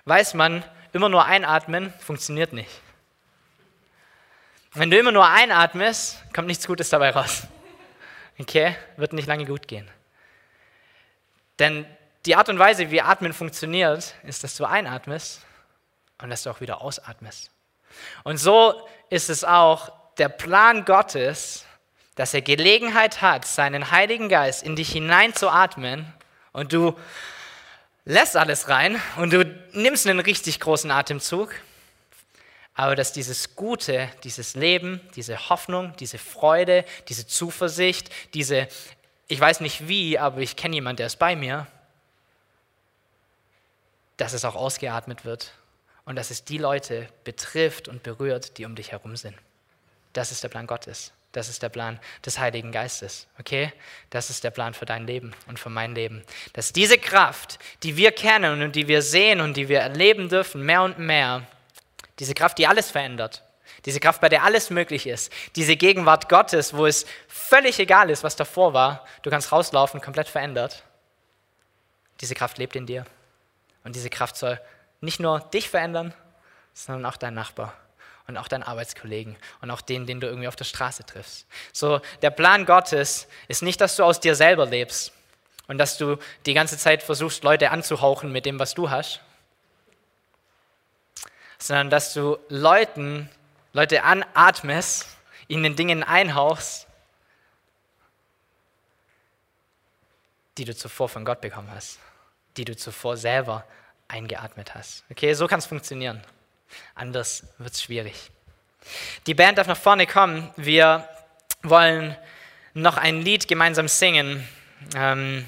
weiß 0.05 0.33
man, 0.33 0.63
immer 0.93 1.09
nur 1.09 1.25
einatmen 1.25 1.93
funktioniert 1.99 2.53
nicht. 2.53 2.69
Wenn 4.73 4.91
du 4.91 4.97
immer 4.97 5.11
nur 5.11 5.27
einatmest, 5.27 6.21
kommt 6.33 6.47
nichts 6.47 6.67
Gutes 6.67 6.89
dabei 6.89 7.09
raus. 7.09 7.47
Okay? 8.37 8.75
Wird 8.95 9.13
nicht 9.13 9.27
lange 9.27 9.45
gut 9.45 9.67
gehen. 9.67 9.89
Denn 11.57 11.85
die 12.27 12.35
Art 12.35 12.49
und 12.49 12.59
Weise, 12.59 12.91
wie 12.91 13.01
Atmen 13.01 13.33
funktioniert, 13.33 14.13
ist, 14.23 14.43
dass 14.43 14.55
du 14.55 14.65
einatmest 14.65 15.41
und 16.21 16.29
dass 16.29 16.43
du 16.43 16.49
auch 16.49 16.61
wieder 16.61 16.81
ausatmest. 16.81 17.49
Und 18.23 18.37
so 18.37 18.87
ist 19.09 19.29
es 19.29 19.43
auch 19.43 19.91
der 20.17 20.29
Plan 20.29 20.85
Gottes, 20.85 21.65
dass 22.15 22.33
er 22.33 22.41
Gelegenheit 22.41 23.21
hat, 23.21 23.45
seinen 23.45 23.91
Heiligen 23.91 24.29
Geist 24.29 24.63
in 24.63 24.75
dich 24.75 24.91
hineinzuatmen 24.91 26.11
und 26.51 26.73
du 26.73 26.97
lässt 28.05 28.35
alles 28.35 28.69
rein 28.69 29.01
und 29.15 29.31
du 29.31 29.45
nimmst 29.73 30.05
einen 30.07 30.19
richtig 30.19 30.59
großen 30.59 30.91
Atemzug 30.91 31.53
aber 32.77 32.95
dass 32.95 33.11
dieses 33.11 33.55
Gute, 33.55 34.07
dieses 34.23 34.53
Leben, 34.53 35.01
diese 35.15 35.49
Hoffnung, 35.49 35.95
diese 35.99 36.19
Freude, 36.19 36.85
diese 37.09 37.25
Zuversicht, 37.25 38.11
diese, 38.35 38.67
ich 39.27 39.39
weiß 39.39 39.61
nicht 39.61 39.87
wie, 39.87 40.19
aber 40.19 40.41
ich 40.41 40.55
kenne 40.55 40.75
jemanden, 40.75 40.97
der 40.97 41.07
ist 41.07 41.17
bei 41.17 41.35
mir, 41.35 41.65
dass 44.17 44.33
es 44.33 44.45
auch 44.45 44.55
ausgeatmet 44.55 45.25
wird 45.25 45.53
und 46.05 46.15
dass 46.15 46.31
es 46.31 46.43
die 46.43 46.57
Leute 46.57 47.07
betrifft 47.23 47.87
und 47.87 48.03
berührt, 48.03 48.57
die 48.57 48.65
um 48.65 48.75
dich 48.75 48.91
herum 48.91 49.15
sind. 49.15 49.35
Das 50.13 50.31
ist 50.31 50.43
der 50.43 50.49
Plan 50.49 50.67
Gottes. 50.67 51.11
Das 51.33 51.49
ist 51.49 51.61
der 51.61 51.69
Plan 51.69 51.99
des 52.25 52.39
Heiligen 52.39 52.71
Geistes. 52.71 53.27
Okay? 53.39 53.71
Das 54.09 54.29
ist 54.29 54.43
der 54.43 54.49
Plan 54.49 54.73
für 54.73 54.85
dein 54.85 55.05
Leben 55.05 55.35
und 55.45 55.59
für 55.59 55.69
mein 55.69 55.93
Leben. 55.93 56.23
Dass 56.53 56.73
diese 56.73 56.97
Kraft, 56.97 57.59
die 57.83 57.97
wir 57.97 58.11
kennen 58.11 58.63
und 58.63 58.75
die 58.75 58.87
wir 58.87 59.01
sehen 59.01 59.41
und 59.41 59.55
die 59.55 59.69
wir 59.69 59.81
erleben 59.81 60.29
dürfen, 60.29 60.65
mehr 60.65 60.81
und 60.81 60.97
mehr, 60.97 61.45
diese 62.17 62.33
Kraft, 62.33 62.57
die 62.57 62.65
alles 62.65 62.89
verändert. 62.89 63.43
Diese 63.85 63.99
Kraft, 63.99 64.21
bei 64.21 64.29
der 64.29 64.43
alles 64.43 64.69
möglich 64.69 65.05
ist. 65.05 65.31
Diese 65.55 65.75
Gegenwart 65.75 66.29
Gottes, 66.29 66.73
wo 66.73 66.87
es 66.87 67.05
völlig 67.27 67.79
egal 67.79 68.09
ist, 68.09 68.23
was 68.23 68.35
davor 68.35 68.73
war. 68.73 69.05
Du 69.21 69.29
kannst 69.29 69.51
rauslaufen, 69.51 70.01
komplett 70.01 70.27
verändert. 70.27 70.83
Diese 72.19 72.33
Kraft 72.33 72.57
lebt 72.57 72.75
in 72.75 72.87
dir. 72.87 73.05
Und 73.87 73.95
diese 73.95 74.09
Kraft 74.09 74.35
soll 74.35 74.59
nicht 74.99 75.21
nur 75.21 75.39
dich 75.39 75.69
verändern, 75.69 76.13
sondern 76.73 77.05
auch 77.05 77.15
deinen 77.15 77.35
Nachbar 77.35 77.73
und 78.27 78.35
auch 78.35 78.49
deinen 78.49 78.63
Arbeitskollegen 78.63 79.37
und 79.61 79.71
auch 79.71 79.79
den, 79.79 80.05
den 80.05 80.19
du 80.19 80.27
irgendwie 80.27 80.49
auf 80.49 80.57
der 80.57 80.65
Straße 80.65 81.05
triffst. 81.05 81.47
So, 81.71 82.01
der 82.21 82.31
Plan 82.31 82.65
Gottes 82.65 83.29
ist 83.47 83.63
nicht, 83.63 83.79
dass 83.79 83.95
du 83.95 84.03
aus 84.03 84.19
dir 84.19 84.35
selber 84.35 84.65
lebst 84.65 85.13
und 85.69 85.77
dass 85.77 85.97
du 85.97 86.17
die 86.45 86.53
ganze 86.53 86.77
Zeit 86.77 87.01
versuchst, 87.01 87.45
Leute 87.45 87.71
anzuhauchen 87.71 88.29
mit 88.29 88.45
dem, 88.45 88.59
was 88.59 88.73
du 88.73 88.89
hast, 88.89 89.21
sondern 91.57 91.89
dass 91.89 92.13
du 92.13 92.37
Leuten, 92.49 93.29
Leute 93.71 94.03
anatmest, 94.03 95.07
ihnen 95.47 95.77
Dingen 95.77 96.03
einhauchst, 96.03 96.87
die 100.57 100.65
du 100.65 100.75
zuvor 100.75 101.07
von 101.07 101.23
Gott 101.23 101.39
bekommen 101.39 101.71
hast, 101.71 101.99
die 102.57 102.65
du 102.65 102.75
zuvor 102.75 103.17
selber 103.17 103.65
eingeatmet 104.07 104.75
hast. 104.75 105.03
Okay, 105.09 105.33
so 105.33 105.47
kann 105.47 105.59
es 105.59 105.65
funktionieren. 105.65 106.21
Anders 106.95 107.45
wird 107.57 107.73
es 107.73 107.81
schwierig. 107.81 108.31
Die 109.25 109.33
Band 109.33 109.57
darf 109.57 109.67
nach 109.67 109.77
vorne 109.77 110.07
kommen. 110.07 110.51
Wir 110.55 111.07
wollen 111.63 112.15
noch 112.73 112.97
ein 112.97 113.21
Lied 113.21 113.47
gemeinsam 113.47 113.87
singen, 113.87 114.47
ähm, 114.95 115.45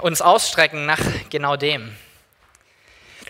uns 0.00 0.22
ausstrecken 0.22 0.86
nach 0.86 1.00
genau 1.30 1.56
dem. 1.56 1.94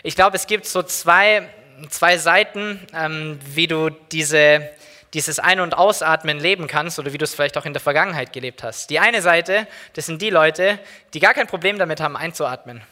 Ich 0.02 0.14
glaube, 0.14 0.36
es 0.36 0.46
gibt 0.46 0.66
so 0.66 0.82
zwei, 0.82 1.48
zwei 1.90 2.16
Seiten, 2.18 2.86
ähm, 2.94 3.38
wie 3.44 3.66
du 3.66 3.90
diese, 3.90 4.70
dieses 5.14 5.38
Ein- 5.38 5.60
und 5.60 5.76
Ausatmen 5.76 6.38
leben 6.38 6.66
kannst 6.66 6.98
oder 6.98 7.12
wie 7.12 7.18
du 7.18 7.24
es 7.24 7.34
vielleicht 7.34 7.56
auch 7.56 7.64
in 7.64 7.72
der 7.72 7.80
Vergangenheit 7.82 8.32
gelebt 8.32 8.62
hast. 8.62 8.90
Die 8.90 8.98
eine 8.98 9.22
Seite, 9.22 9.66
das 9.94 10.06
sind 10.06 10.20
die 10.20 10.30
Leute, 10.30 10.78
die 11.14 11.20
gar 11.20 11.34
kein 11.34 11.46
Problem 11.46 11.78
damit 11.78 12.00
haben, 12.00 12.16
einzuatmen. 12.16 12.82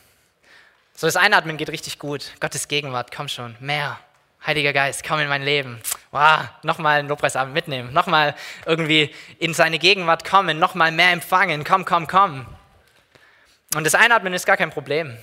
So 0.95 1.07
das 1.07 1.17
Einatmen 1.17 1.57
geht 1.57 1.71
richtig 1.71 1.99
gut. 1.99 2.33
Gottes 2.41 2.69
Gegenwart, 2.69 3.11
komm 3.15 3.29
schon, 3.29 3.57
mehr. 3.61 3.99
Heiliger 4.47 4.73
Geist, 4.73 5.05
komm 5.07 5.21
in 5.21 5.29
mein 5.29 5.43
Leben. 5.43 5.81
Wow, 6.11 6.41
nochmal 6.63 7.01
einen 7.01 7.09
Lobpreisabend 7.09 7.55
mitnehmen, 7.55 7.93
nochmal 7.93 8.35
irgendwie 8.67 9.13
in 9.39 9.55
seine 9.55 9.79
Gegenwart 9.79 10.25
kommen, 10.25 10.59
nochmal 10.59 10.93
mehr 10.93 11.13
empfangen, 11.13 11.65
komm, 11.65 11.85
komm, 11.85 12.07
komm. 12.07 12.47
Und 13.75 13.85
das 13.85 13.95
Einatmen 13.95 14.35
ist 14.35 14.47
gar 14.47 14.57
kein 14.57 14.71
Problem. 14.71 15.17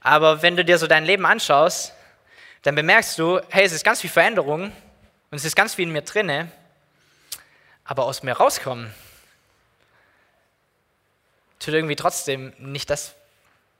Aber 0.00 0.42
wenn 0.42 0.56
du 0.56 0.64
dir 0.64 0.78
so 0.78 0.86
dein 0.86 1.04
Leben 1.04 1.26
anschaust, 1.26 1.92
dann 2.62 2.74
bemerkst 2.74 3.18
du, 3.18 3.40
hey, 3.50 3.64
es 3.64 3.72
ist 3.72 3.84
ganz 3.84 4.00
viel 4.00 4.10
Veränderung 4.10 4.72
und 5.30 5.36
es 5.36 5.44
ist 5.44 5.56
ganz 5.56 5.74
viel 5.74 5.86
in 5.86 5.92
mir 5.92 6.02
drinne, 6.02 6.50
aber 7.84 8.04
aus 8.04 8.22
mir 8.22 8.32
rauskommen 8.32 8.92
tut 11.58 11.74
irgendwie 11.74 11.96
trotzdem 11.96 12.52
nicht 12.58 12.88
das, 12.90 13.14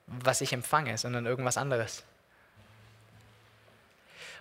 was 0.06 0.40
ich 0.40 0.52
empfange, 0.52 0.98
sondern 0.98 1.26
irgendwas 1.26 1.56
anderes. 1.56 2.02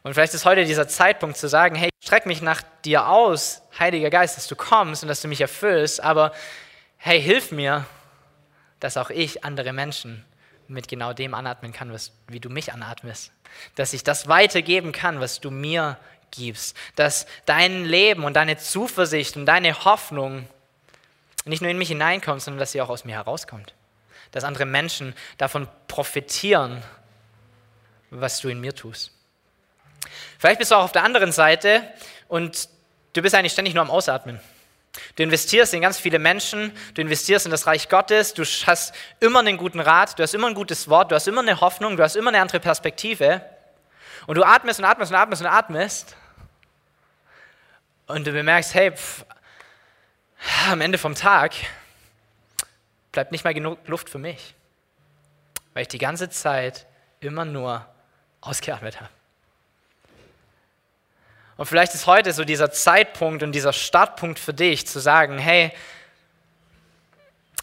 Und 0.04 0.14
vielleicht 0.14 0.34
ist 0.34 0.46
heute 0.46 0.66
dieser 0.66 0.88
Zeitpunkt 0.88 1.38
zu 1.38 1.48
sagen, 1.50 1.76
hey, 1.76 1.90
ich 2.00 2.08
strecke 2.08 2.28
mich 2.28 2.42
nach 2.42 2.62
dir 2.86 3.08
aus, 3.08 3.62
Heiliger 3.78 4.10
Geist, 4.10 4.38
dass 4.38 4.48
du 4.48 4.56
kommst 4.56 5.04
und 5.04 5.10
dass 5.10 5.22
du 5.22 5.28
mich 5.28 5.42
erfüllst, 5.42 6.02
aber 6.02 6.34
hey, 6.98 7.22
hilf 7.22 7.52
mir, 7.52 7.86
dass 8.80 8.98
auch 8.98 9.10
ich 9.10 9.44
andere 9.44 9.74
Menschen 9.74 10.26
mit 10.68 10.88
genau 10.88 11.14
dem 11.14 11.34
anatmen 11.34 11.74
kann, 11.74 11.92
was, 11.92 12.12
wie 12.28 12.40
du 12.40 12.50
mich 12.50 12.74
anatmest. 12.74 13.32
Dass 13.76 13.94
ich 13.94 14.04
das 14.04 14.28
weitergeben 14.28 14.92
kann, 14.92 15.20
was 15.20 15.40
du 15.40 15.52
mir 15.52 15.98
gibst. 16.32 16.76
Dass 16.96 17.26
dein 17.46 17.86
Leben 17.86 18.24
und 18.24 18.34
deine 18.34 18.58
Zuversicht 18.58 19.38
und 19.38 19.46
deine 19.46 19.86
Hoffnung 19.86 20.48
nicht 21.46 21.62
nur 21.62 21.72
in 21.72 21.78
mich 21.78 21.88
hineinkommt, 21.88 22.42
sondern 22.42 22.60
dass 22.60 22.72
sie 22.72 22.82
auch 22.82 22.90
aus 22.90 23.06
mir 23.06 23.16
herauskommt. 23.16 23.74
Dass 24.32 24.44
andere 24.44 24.66
Menschen 24.66 25.16
davon 25.38 25.68
profitieren, 25.88 26.84
was 28.10 28.40
du 28.40 28.50
in 28.50 28.60
mir 28.60 28.76
tust. 28.76 29.12
Vielleicht 30.38 30.60
bist 30.60 30.72
du 30.72 30.76
auch 30.76 30.84
auf 30.84 30.92
der 30.92 31.04
anderen 31.04 31.32
Seite 31.32 31.84
und 32.28 32.70
du 33.14 33.22
bist 33.22 33.36
eigentlich 33.36 33.54
ständig 33.54 33.74
nur 33.74 33.82
am 33.82 33.92
Ausatmen. 33.92 34.40
Du 35.16 35.24
investierst 35.24 35.74
in 35.74 35.82
ganz 35.82 36.00
viele 36.00 36.20
Menschen, 36.20 36.72
du 36.96 37.02
investierst 37.02 37.46
in 37.46 37.52
das 37.52 37.68
Reich 37.68 37.90
Gottes, 37.90 38.34
du 38.34 38.44
hast 38.44 38.94
immer 39.20 39.40
einen 39.40 39.58
guten 39.58 39.80
Rat, 39.80 40.18
du 40.18 40.24
hast 40.24 40.34
immer 40.34 40.48
ein 40.48 40.56
gutes 40.56 40.90
Wort, 40.90 41.12
du 41.12 41.16
hast 41.16 41.28
immer 41.28 41.42
eine 41.42 41.62
Hoffnung, 41.62 41.98
du 41.98 42.04
hast 42.04 42.16
immer 42.16 42.30
eine 42.30 42.42
andere 42.42 42.60
Perspektive. 42.60 43.42
Und 44.28 44.36
du 44.36 44.44
atmest 44.44 44.80
und 44.80 44.86
atmest 44.86 45.12
und 45.12 45.18
atmest 45.18 45.42
und 45.42 45.48
atmest. 45.48 46.16
Und 48.06 48.28
du 48.28 48.32
bemerkst, 48.32 48.74
hey, 48.76 48.92
pff, 48.92 49.26
am 50.70 50.82
Ende 50.82 50.98
vom 50.98 51.16
Tag 51.16 51.54
bleibt 53.12 53.32
nicht 53.32 53.44
mal 53.44 53.54
genug 53.54 53.80
Luft 53.88 54.10
für 54.10 54.20
mich, 54.20 54.54
weil 55.74 55.82
ich 55.84 55.88
die 55.88 55.98
ganze 55.98 56.30
Zeit 56.30 56.86
immer 57.20 57.46
nur 57.46 57.86
ausgeatmet 58.42 59.02
habe. 59.02 59.10
Und 61.58 61.66
vielleicht 61.66 61.96
ist 61.96 62.06
heute 62.06 62.34
so 62.34 62.44
dieser 62.44 62.72
Zeitpunkt 62.72 63.42
und 63.42 63.52
dieser 63.52 63.74
Startpunkt 63.74 64.38
für 64.38 64.54
dich 64.54 64.88
zu 64.88 65.00
sagen, 65.00 65.40
hey, 65.40 65.74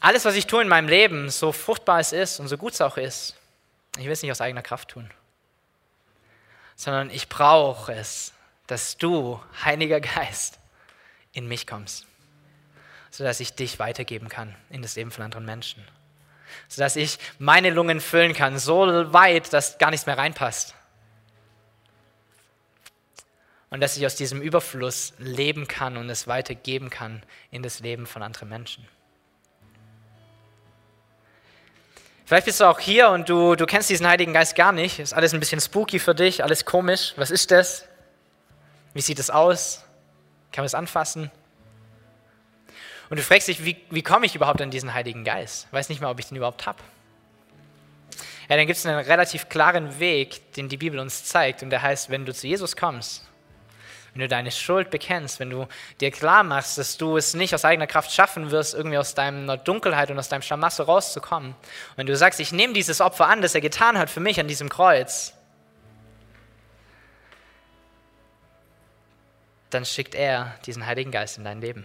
alles, 0.01 0.25
was 0.25 0.35
ich 0.35 0.47
tue 0.47 0.63
in 0.63 0.69
meinem 0.69 0.89
Leben, 0.89 1.31
so 1.31 1.53
fruchtbar 1.53 2.01
es 2.01 2.13
ist 2.13 2.41
und 2.41 2.49
so 2.49 2.59
gut 2.59 2.73
es 2.73 2.81
auch 2.81 2.97
ist, 2.97 3.37
ich 3.97 4.05
will 4.05 4.13
es 4.13 4.23
nicht 4.23 4.33
aus 4.33 4.41
eigener 4.41 4.63
Kraft 4.63 4.89
tun, 4.89 5.11
sondern 6.77 7.11
ich 7.11 7.29
brauche 7.29 7.93
es, 7.93 8.33
dass 8.67 8.97
du, 8.97 9.41
Heiliger 9.65 10.01
Geist, 10.01 10.59
in 11.33 11.47
mich 11.47 11.67
kommst, 11.67 12.07
sodass 13.11 13.41
ich 13.41 13.55
dich 13.55 13.79
weitergeben 13.79 14.29
kann 14.29 14.55
in 14.71 14.83
das 14.83 14.97
Leben 14.97 15.11
von 15.11 15.25
anderen 15.25 15.45
Menschen, 15.45 15.85
sodass 16.69 16.97
ich 16.97 17.19
meine 17.39 17.71
Lungen 17.71 18.01
füllen 18.01 18.33
kann, 18.33 18.59
so 18.59 19.13
weit, 19.13 19.53
dass 19.53 19.79
gar 19.79 19.91
nichts 19.91 20.07
mehr 20.07 20.19
reinpasst 20.19 20.75
und 23.71 23.81
dass 23.81 23.97
ich 23.97 24.07
aus 24.07 24.15
diesem 24.15 24.41
Überfluss 24.41 25.15
leben 25.19 25.67
kann 25.67 25.97
und 25.97 26.09
es 26.09 26.29
weitergeben 26.29 26.91
kann 26.91 27.25
in 27.51 27.63
das 27.63 27.81
Leben 27.81 28.07
von 28.07 28.23
anderen 28.23 28.49
Menschen. 28.49 28.87
Vielleicht 32.27 32.47
bist 32.47 32.61
du 32.61 32.65
auch 32.65 32.81
hier 32.81 33.11
und 33.11 33.29
du, 33.29 33.55
du 33.55 33.67
kennst 33.67 33.91
diesen 33.91 34.09
Heiligen 34.09 34.33
Geist 34.33 34.57
gar 34.57 34.73
nicht. 34.73 34.99
Ist 34.99 35.13
alles 35.13 35.35
ein 35.35 35.41
bisschen 35.41 35.61
spooky 35.61 35.99
für 35.99 36.15
dich, 36.15 36.43
alles 36.43 36.65
komisch. 36.65 37.13
Was 37.17 37.31
ist 37.31 37.51
das? 37.51 37.87
Wie 38.95 39.03
sieht 39.03 39.19
es 39.19 39.29
aus? 39.29 39.85
Kann 40.51 40.63
man 40.63 40.67
es 40.67 40.75
anfassen? 40.75 41.31
Und 43.11 43.19
du 43.19 43.23
fragst 43.23 43.49
dich, 43.49 43.65
wie, 43.65 43.77
wie 43.91 44.03
komme 44.03 44.25
ich 44.25 44.35
überhaupt 44.35 44.63
an 44.63 44.71
diesen 44.71 44.95
Heiligen 44.95 45.25
Geist? 45.25 45.69
Weiß 45.71 45.91
nicht 45.91 46.01
mal, 46.01 46.11
ob 46.11 46.19
ich 46.19 46.27
den 46.27 46.37
überhaupt 46.37 46.65
habe. 46.67 46.79
Ja, 48.49 48.57
dann 48.57 48.67
gibt 48.67 48.79
es 48.79 48.87
einen 48.87 48.99
relativ 48.99 49.49
klaren 49.49 49.99
Weg, 50.01 50.53
den 50.55 50.69
die 50.69 50.77
Bibel 50.77 50.99
uns 51.01 51.25
zeigt. 51.25 51.63
Und 51.63 51.71
der 51.71 51.83
heißt, 51.83 52.09
wenn 52.09 52.25
du 52.25 52.33
zu 52.33 52.47
Jesus 52.47 52.75
kommst, 52.77 53.29
wenn 54.15 54.21
du 54.21 54.29
deine 54.29 54.53
Schuld 54.53 54.91
bekennst, 54.91 55.41
wenn 55.41 55.51
du 55.51 55.67
dir 56.01 56.13
klar 56.13 56.45
machst, 56.45 56.79
dass 56.79 56.97
du 56.97 57.17
es 57.17 57.35
nicht 57.35 57.53
aus 57.53 57.65
eigener 57.65 57.89
Kraft 57.89 58.13
schaffen 58.13 58.53
wirst, 58.53 58.73
irgendwie 58.73 58.97
aus 58.97 59.15
deiner 59.15 59.57
Dunkelheit 59.57 60.11
und 60.11 60.19
aus 60.19 60.29
deinem 60.29 60.43
Schlamassel 60.43 60.85
rauszukommen. 60.85 61.51
Und 61.51 61.97
wenn 61.97 62.07
du 62.07 62.17
sagst, 62.17 62.39
ich 62.39 62.53
nehme 62.53 62.75
dieses 62.75 63.01
Opfer 63.01 63.27
an, 63.27 63.43
das 63.43 63.57
er 63.57 63.61
getan 63.61 63.99
hat 63.99 64.09
für 64.09 64.21
mich 64.21 64.39
an 64.39 64.47
diesem 64.47 64.69
Kreuz, 64.69 65.35
dann 69.71 69.85
schickt 69.85 70.15
er 70.15 70.55
diesen 70.65 70.87
Heiligen 70.87 71.11
Geist 71.11 71.37
in 71.37 71.45
dein 71.45 71.61
Leben. 71.61 71.85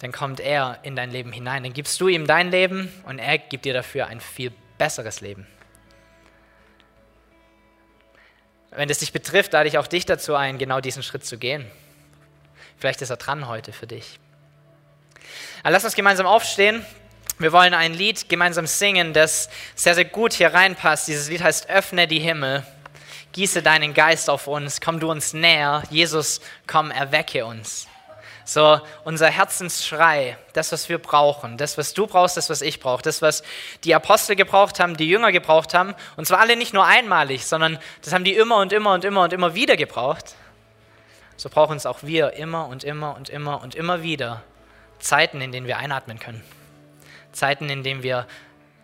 Dann 0.00 0.12
kommt 0.12 0.40
er 0.40 0.78
in 0.82 0.94
dein 0.94 1.10
Leben 1.10 1.32
hinein. 1.32 1.62
Dann 1.62 1.72
gibst 1.72 1.98
du 2.02 2.08
ihm 2.08 2.26
dein 2.26 2.50
Leben 2.50 2.92
und 3.06 3.18
er 3.18 3.38
gibt 3.38 3.64
dir 3.64 3.72
dafür 3.72 4.08
ein 4.08 4.20
viel 4.20 4.52
besseres 4.76 5.22
Leben. 5.22 5.46
Wenn 8.76 8.90
es 8.90 8.98
dich 8.98 9.12
betrifft, 9.12 9.54
lade 9.54 9.68
ich 9.68 9.78
auch 9.78 9.86
dich 9.86 10.04
dazu 10.04 10.34
ein, 10.34 10.58
genau 10.58 10.80
diesen 10.80 11.02
Schritt 11.02 11.24
zu 11.24 11.38
gehen. 11.38 11.64
Vielleicht 12.78 13.00
ist 13.00 13.08
er 13.08 13.16
dran 13.16 13.48
heute 13.48 13.72
für 13.72 13.86
dich. 13.86 14.20
Aber 15.62 15.70
lass 15.70 15.84
uns 15.84 15.94
gemeinsam 15.94 16.26
aufstehen. 16.26 16.84
Wir 17.38 17.52
wollen 17.52 17.72
ein 17.72 17.94
Lied 17.94 18.28
gemeinsam 18.28 18.66
singen, 18.66 19.14
das 19.14 19.48
sehr, 19.74 19.94
sehr 19.94 20.04
gut 20.04 20.34
hier 20.34 20.52
reinpasst. 20.52 21.08
Dieses 21.08 21.28
Lied 21.28 21.42
heißt 21.42 21.70
Öffne 21.70 22.06
die 22.06 22.20
Himmel. 22.20 22.66
Gieße 23.32 23.62
deinen 23.62 23.94
Geist 23.94 24.28
auf 24.28 24.46
uns. 24.46 24.80
Komm 24.80 25.00
du 25.00 25.10
uns 25.10 25.32
näher. 25.32 25.82
Jesus, 25.90 26.42
komm, 26.66 26.90
erwecke 26.90 27.46
uns. 27.46 27.88
So 28.48 28.80
unser 29.02 29.28
Herzensschrei, 29.28 30.38
das, 30.52 30.70
was 30.70 30.88
wir 30.88 30.98
brauchen, 30.98 31.56
das, 31.56 31.76
was 31.78 31.94
du 31.94 32.06
brauchst, 32.06 32.36
das, 32.36 32.48
was 32.48 32.62
ich 32.62 32.78
brauche, 32.78 33.02
das, 33.02 33.20
was 33.20 33.42
die 33.82 33.92
Apostel 33.92 34.36
gebraucht 34.36 34.78
haben, 34.78 34.96
die 34.96 35.08
Jünger 35.08 35.32
gebraucht 35.32 35.74
haben, 35.74 35.96
und 36.16 36.28
zwar 36.28 36.38
alle 36.38 36.54
nicht 36.54 36.72
nur 36.72 36.86
einmalig, 36.86 37.44
sondern 37.44 37.76
das 38.02 38.14
haben 38.14 38.22
die 38.22 38.36
immer 38.36 38.58
und 38.58 38.72
immer 38.72 38.92
und 38.92 39.04
immer 39.04 39.24
und 39.24 39.32
immer 39.32 39.56
wieder 39.56 39.76
gebraucht. 39.76 40.36
So 41.36 41.48
brauchen 41.48 41.76
es 41.76 41.86
auch 41.86 42.04
wir 42.04 42.34
immer 42.34 42.68
und 42.68 42.84
immer 42.84 43.16
und 43.16 43.28
immer 43.30 43.60
und 43.62 43.74
immer 43.74 44.04
wieder 44.04 44.44
Zeiten, 45.00 45.40
in 45.40 45.50
denen 45.50 45.66
wir 45.66 45.78
einatmen 45.78 46.20
können. 46.20 46.44
Zeiten, 47.32 47.68
in 47.68 47.82
denen 47.82 48.04
wir 48.04 48.28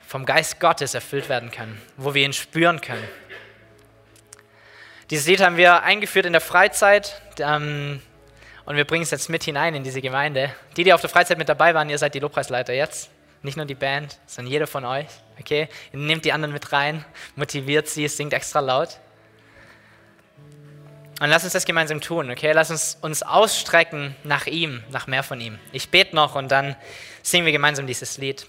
vom 0.05 0.27
Geist 0.27 0.59
Gottes 0.59 0.95
erfüllt 0.95 1.29
werden 1.29 1.53
können, 1.53 1.81
wo 1.97 2.15
wir 2.15 2.25
ihn 2.25 2.33
spüren 2.33 2.81
können. 2.81 3.09
Dieses 5.09 5.29
Lied 5.29 5.41
haben 5.41 5.57
wir 5.57 5.85
eingeführt 5.85 6.27
in 6.27 6.33
der 6.33 6.41
Freizeit. 6.41 7.23
Ähm, 7.39 8.03
und 8.65 8.77
wir 8.77 8.85
bringen 8.85 9.03
es 9.03 9.11
jetzt 9.11 9.29
mit 9.29 9.45
hinein 9.45 9.75
in 9.75 9.85
diese 9.85 10.01
Gemeinde. 10.01 10.55
Die, 10.77 10.85
die 10.85 10.93
auf 10.93 11.01
der 11.01 11.11
Freizeit 11.11 11.39
mit 11.39 11.49
dabei 11.49 11.75
waren, 11.75 11.91
ihr 11.91 11.99
seid 11.99 12.15
die 12.15 12.21
Lobpreisleiter 12.21 12.73
jetzt. 12.73 13.11
Nicht 13.43 13.57
nur 13.57 13.67
die 13.67 13.75
Band, 13.75 14.19
sondern 14.27 14.53
jeder 14.53 14.67
von 14.67 14.85
euch. 14.85 15.07
Okay? 15.41 15.69
Ihr 15.93 15.99
nehmt 15.99 16.25
die 16.25 16.33
anderen 16.33 16.53
mit 16.53 16.73
rein, 16.73 17.05
motiviert 17.35 17.89
sie, 17.89 18.07
singt 18.07 18.33
extra 18.33 18.61
laut. 18.61 19.01
Und 21.21 21.29
lass 21.29 21.45
uns 21.45 21.53
das 21.53 21.65
gemeinsam 21.65 22.01
tun, 22.01 22.31
okay? 22.31 22.51
Lass 22.53 22.71
uns 22.73 22.99
uns 23.01 23.23
ausstrecken 23.23 24.17
nach 24.25 24.47
ihm, 24.47 24.83
nach 24.91 25.07
mehr 25.07 25.23
von 25.23 25.41
ihm. 25.41 25.59
Ich 25.71 25.89
bete 25.91 26.17
noch 26.17 26.35
und 26.35 26.51
dann 26.51 26.75
singen 27.23 27.47
wir 27.47 27.53
gemeinsam 27.53 27.87
dieses 27.87 28.19
Lied. 28.19 28.47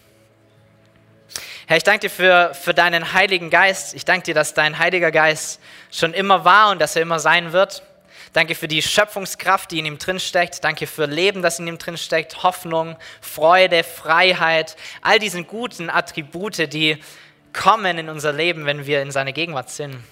Herr, 1.68 1.78
ich 1.78 1.84
danke 1.84 2.02
dir 2.02 2.10
für, 2.10 2.54
für 2.54 2.74
deinen 2.74 3.14
Heiligen 3.14 3.50
Geist. 3.50 3.94
Ich 3.94 4.06
danke 4.06 4.26
dir, 4.26 4.34
dass 4.34 4.54
dein 4.54 4.80
Heiliger 4.80 5.12
Geist 5.12 5.62
schon 5.92 6.14
immer 6.14 6.46
war 6.46 6.72
und 6.72 6.82
dass 6.82 6.96
er 6.96 7.04
immer 7.04 7.20
sein 7.20 7.54
wird. 7.54 7.84
Danke 8.34 8.56
für 8.56 8.68
die 8.68 8.82
Schöpfungskraft, 8.82 9.70
die 9.70 9.78
in 9.78 9.86
ihm 9.86 10.00
drin 10.00 10.20
steckt. 10.20 10.64
Danke 10.64 10.88
für 10.88 11.06
Leben, 11.06 11.44
das 11.44 11.60
in 11.60 11.68
ihm 11.68 11.78
drin 11.78 11.98
steckt. 11.98 12.42
Hoffnung, 12.42 12.98
Freude, 13.22 13.84
Freiheit. 13.84 14.76
All 15.04 15.20
diese 15.20 15.44
guten 15.44 15.92
Attribute, 15.92 16.74
die 16.74 16.98
kommen 17.54 18.00
in 18.00 18.10
unser 18.10 18.34
Leben, 18.34 18.66
wenn 18.66 18.88
wir 18.88 19.04
in 19.04 19.12
seiner 19.12 19.34
Gegenwart 19.34 19.70
sind. 19.70 20.04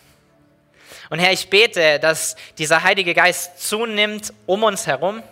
Und 1.10 1.18
Herr, 1.18 1.34
ich 1.34 1.50
bete, 1.50 2.00
dass 2.00 2.36
dieser 2.60 2.84
Heilige 2.84 3.16
Geist 3.16 3.68
zunimmt 3.68 4.32
um 4.46 4.62
uns 4.62 4.86
herum, 4.86 5.24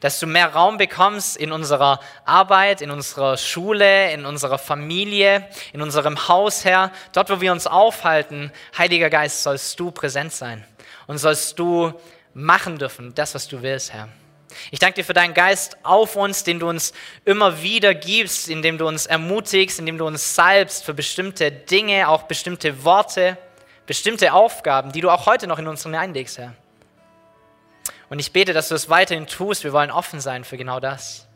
dass 0.00 0.20
du 0.20 0.26
mehr 0.26 0.52
Raum 0.52 0.76
bekommst 0.76 1.36
in 1.38 1.50
unserer 1.50 1.98
Arbeit, 2.26 2.82
in 2.82 2.90
unserer 2.90 3.38
Schule, 3.38 4.12
in 4.12 4.26
unserer 4.26 4.58
Familie, 4.58 5.48
in 5.72 5.80
unserem 5.80 6.28
Haus, 6.28 6.66
Herr. 6.66 6.92
Dort, 7.12 7.30
wo 7.30 7.40
wir 7.40 7.52
uns 7.52 7.66
aufhalten, 7.66 8.52
Heiliger 8.76 9.08
Geist, 9.08 9.42
sollst 9.42 9.80
du 9.80 9.90
präsent 9.90 10.34
sein 10.34 10.62
und 11.06 11.16
sollst 11.16 11.58
du 11.58 11.98
machen 12.34 12.78
dürfen, 12.78 13.14
das, 13.14 13.34
was 13.34 13.48
du 13.48 13.62
willst, 13.62 13.92
Herr. 13.92 14.08
Ich 14.70 14.78
danke 14.78 14.96
dir 14.96 15.04
für 15.04 15.14
deinen 15.14 15.34
Geist 15.34 15.76
auf 15.82 16.16
uns, 16.16 16.44
den 16.44 16.58
du 16.58 16.68
uns 16.68 16.92
immer 17.24 17.62
wieder 17.62 17.94
gibst, 17.94 18.48
indem 18.48 18.78
du 18.78 18.86
uns 18.86 19.06
ermutigst, 19.06 19.78
indem 19.78 19.98
du 19.98 20.06
uns 20.06 20.34
salbst 20.34 20.84
für 20.84 20.94
bestimmte 20.94 21.50
Dinge, 21.50 22.08
auch 22.08 22.24
bestimmte 22.24 22.84
Worte, 22.84 23.36
bestimmte 23.86 24.32
Aufgaben, 24.32 24.92
die 24.92 25.00
du 25.00 25.10
auch 25.10 25.26
heute 25.26 25.46
noch 25.46 25.58
in 25.58 25.68
uns 25.68 25.82
hineinlegst, 25.82 26.38
Herr. 26.38 26.54
Und 28.08 28.18
ich 28.18 28.32
bete, 28.32 28.54
dass 28.54 28.68
du 28.68 28.74
es 28.74 28.88
weiterhin 28.88 29.26
tust. 29.26 29.64
Wir 29.64 29.72
wollen 29.72 29.90
offen 29.90 30.20
sein 30.20 30.44
für 30.44 30.56
genau 30.56 30.80
das. 30.80 31.26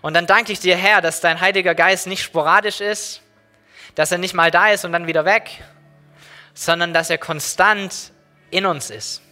Und 0.00 0.14
dann 0.14 0.26
danke 0.26 0.52
ich 0.52 0.60
dir, 0.60 0.76
Herr, 0.76 1.00
dass 1.02 1.20
dein 1.20 1.40
Heiliger 1.40 1.74
Geist 1.74 2.06
nicht 2.06 2.22
sporadisch 2.22 2.80
ist, 2.80 3.22
dass 3.94 4.10
er 4.10 4.18
nicht 4.18 4.34
mal 4.34 4.50
da 4.50 4.70
ist 4.70 4.84
und 4.84 4.92
dann 4.92 5.06
wieder 5.06 5.24
weg, 5.24 5.62
sondern 6.54 6.94
dass 6.94 7.10
er 7.10 7.18
konstant 7.18 8.12
in 8.50 8.64
uns 8.64 8.90
ist 8.90 9.23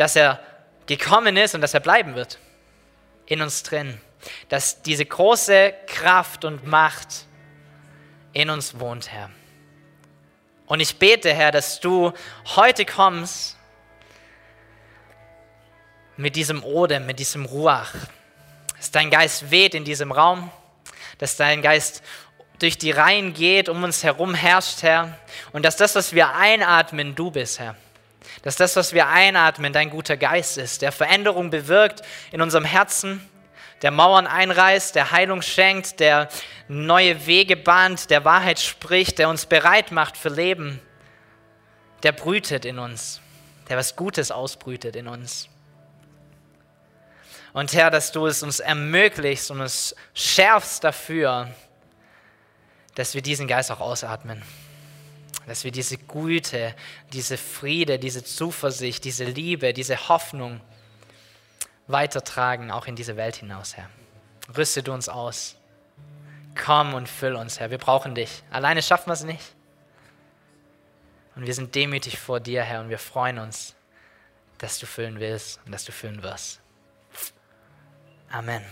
dass 0.00 0.16
er 0.16 0.40
gekommen 0.86 1.36
ist 1.36 1.54
und 1.54 1.60
dass 1.60 1.74
er 1.74 1.80
bleiben 1.80 2.14
wird. 2.14 2.38
In 3.26 3.42
uns 3.42 3.62
drin. 3.62 4.00
Dass 4.48 4.80
diese 4.80 5.04
große 5.04 5.74
Kraft 5.86 6.46
und 6.46 6.66
Macht 6.66 7.26
in 8.32 8.48
uns 8.48 8.80
wohnt, 8.80 9.12
Herr. 9.12 9.28
Und 10.64 10.80
ich 10.80 10.96
bete, 10.96 11.34
Herr, 11.34 11.52
dass 11.52 11.80
du 11.80 12.14
heute 12.56 12.86
kommst 12.86 13.58
mit 16.16 16.34
diesem 16.34 16.64
Odem, 16.64 17.04
mit 17.04 17.18
diesem 17.18 17.44
Ruach. 17.44 17.92
Dass 18.78 18.90
dein 18.90 19.10
Geist 19.10 19.50
weht 19.50 19.74
in 19.74 19.84
diesem 19.84 20.12
Raum, 20.12 20.50
dass 21.18 21.36
dein 21.36 21.60
Geist 21.60 22.02
durch 22.58 22.78
die 22.78 22.90
Reihen 22.90 23.34
geht, 23.34 23.68
um 23.68 23.84
uns 23.84 24.02
herum 24.02 24.34
herrscht, 24.34 24.82
Herr. 24.82 25.18
Und 25.52 25.62
dass 25.62 25.76
das, 25.76 25.94
was 25.94 26.14
wir 26.14 26.34
einatmen, 26.34 27.14
du 27.14 27.30
bist, 27.30 27.58
Herr. 27.58 27.76
Dass 28.42 28.56
das, 28.56 28.76
was 28.76 28.92
wir 28.92 29.08
einatmen, 29.08 29.72
dein 29.72 29.90
guter 29.90 30.16
Geist 30.16 30.58
ist, 30.58 30.82
der 30.82 30.92
Veränderung 30.92 31.50
bewirkt 31.50 32.02
in 32.32 32.40
unserem 32.40 32.64
Herzen, 32.64 33.26
der 33.82 33.90
Mauern 33.90 34.26
einreißt, 34.26 34.94
der 34.94 35.10
Heilung 35.10 35.42
schenkt, 35.42 36.00
der 36.00 36.28
neue 36.68 37.26
Wege 37.26 37.56
bahnt, 37.56 38.10
der 38.10 38.24
Wahrheit 38.24 38.60
spricht, 38.60 39.18
der 39.18 39.28
uns 39.28 39.46
bereit 39.46 39.90
macht 39.90 40.16
für 40.16 40.28
Leben, 40.28 40.80
der 42.02 42.12
brütet 42.12 42.64
in 42.64 42.78
uns, 42.78 43.20
der 43.68 43.76
was 43.76 43.96
Gutes 43.96 44.30
ausbrütet 44.30 44.96
in 44.96 45.08
uns. 45.08 45.48
Und 47.52 47.72
Herr, 47.72 47.90
dass 47.90 48.12
du 48.12 48.26
es 48.26 48.42
uns 48.42 48.60
ermöglichst 48.60 49.50
und 49.50 49.60
es 49.60 49.96
schärfst 50.14 50.84
dafür, 50.84 51.48
dass 52.94 53.14
wir 53.14 53.22
diesen 53.22 53.48
Geist 53.48 53.72
auch 53.72 53.80
ausatmen. 53.80 54.42
Dass 55.50 55.64
wir 55.64 55.72
diese 55.72 55.98
Güte, 55.98 56.76
diese 57.12 57.36
Friede, 57.36 57.98
diese 57.98 58.22
Zuversicht, 58.22 59.02
diese 59.02 59.24
Liebe, 59.24 59.72
diese 59.72 60.08
Hoffnung 60.08 60.60
weitertragen, 61.88 62.70
auch 62.70 62.86
in 62.86 62.94
diese 62.94 63.16
Welt 63.16 63.34
hinaus, 63.34 63.76
Herr. 63.76 63.90
Rüste 64.56 64.84
du 64.84 64.92
uns 64.92 65.08
aus. 65.08 65.56
Komm 66.54 66.94
und 66.94 67.08
füll 67.08 67.34
uns, 67.34 67.58
Herr. 67.58 67.72
Wir 67.72 67.78
brauchen 67.78 68.14
dich. 68.14 68.44
Alleine 68.52 68.80
schaffen 68.80 69.08
wir 69.08 69.14
es 69.14 69.24
nicht. 69.24 69.56
Und 71.34 71.48
wir 71.48 71.54
sind 71.54 71.74
demütig 71.74 72.16
vor 72.16 72.38
dir, 72.38 72.62
Herr, 72.62 72.80
und 72.82 72.88
wir 72.88 73.00
freuen 73.00 73.40
uns, 73.40 73.74
dass 74.58 74.78
du 74.78 74.86
füllen 74.86 75.18
willst 75.18 75.58
und 75.66 75.72
dass 75.72 75.84
du 75.84 75.90
füllen 75.90 76.22
wirst. 76.22 76.60
Amen. 78.30 78.64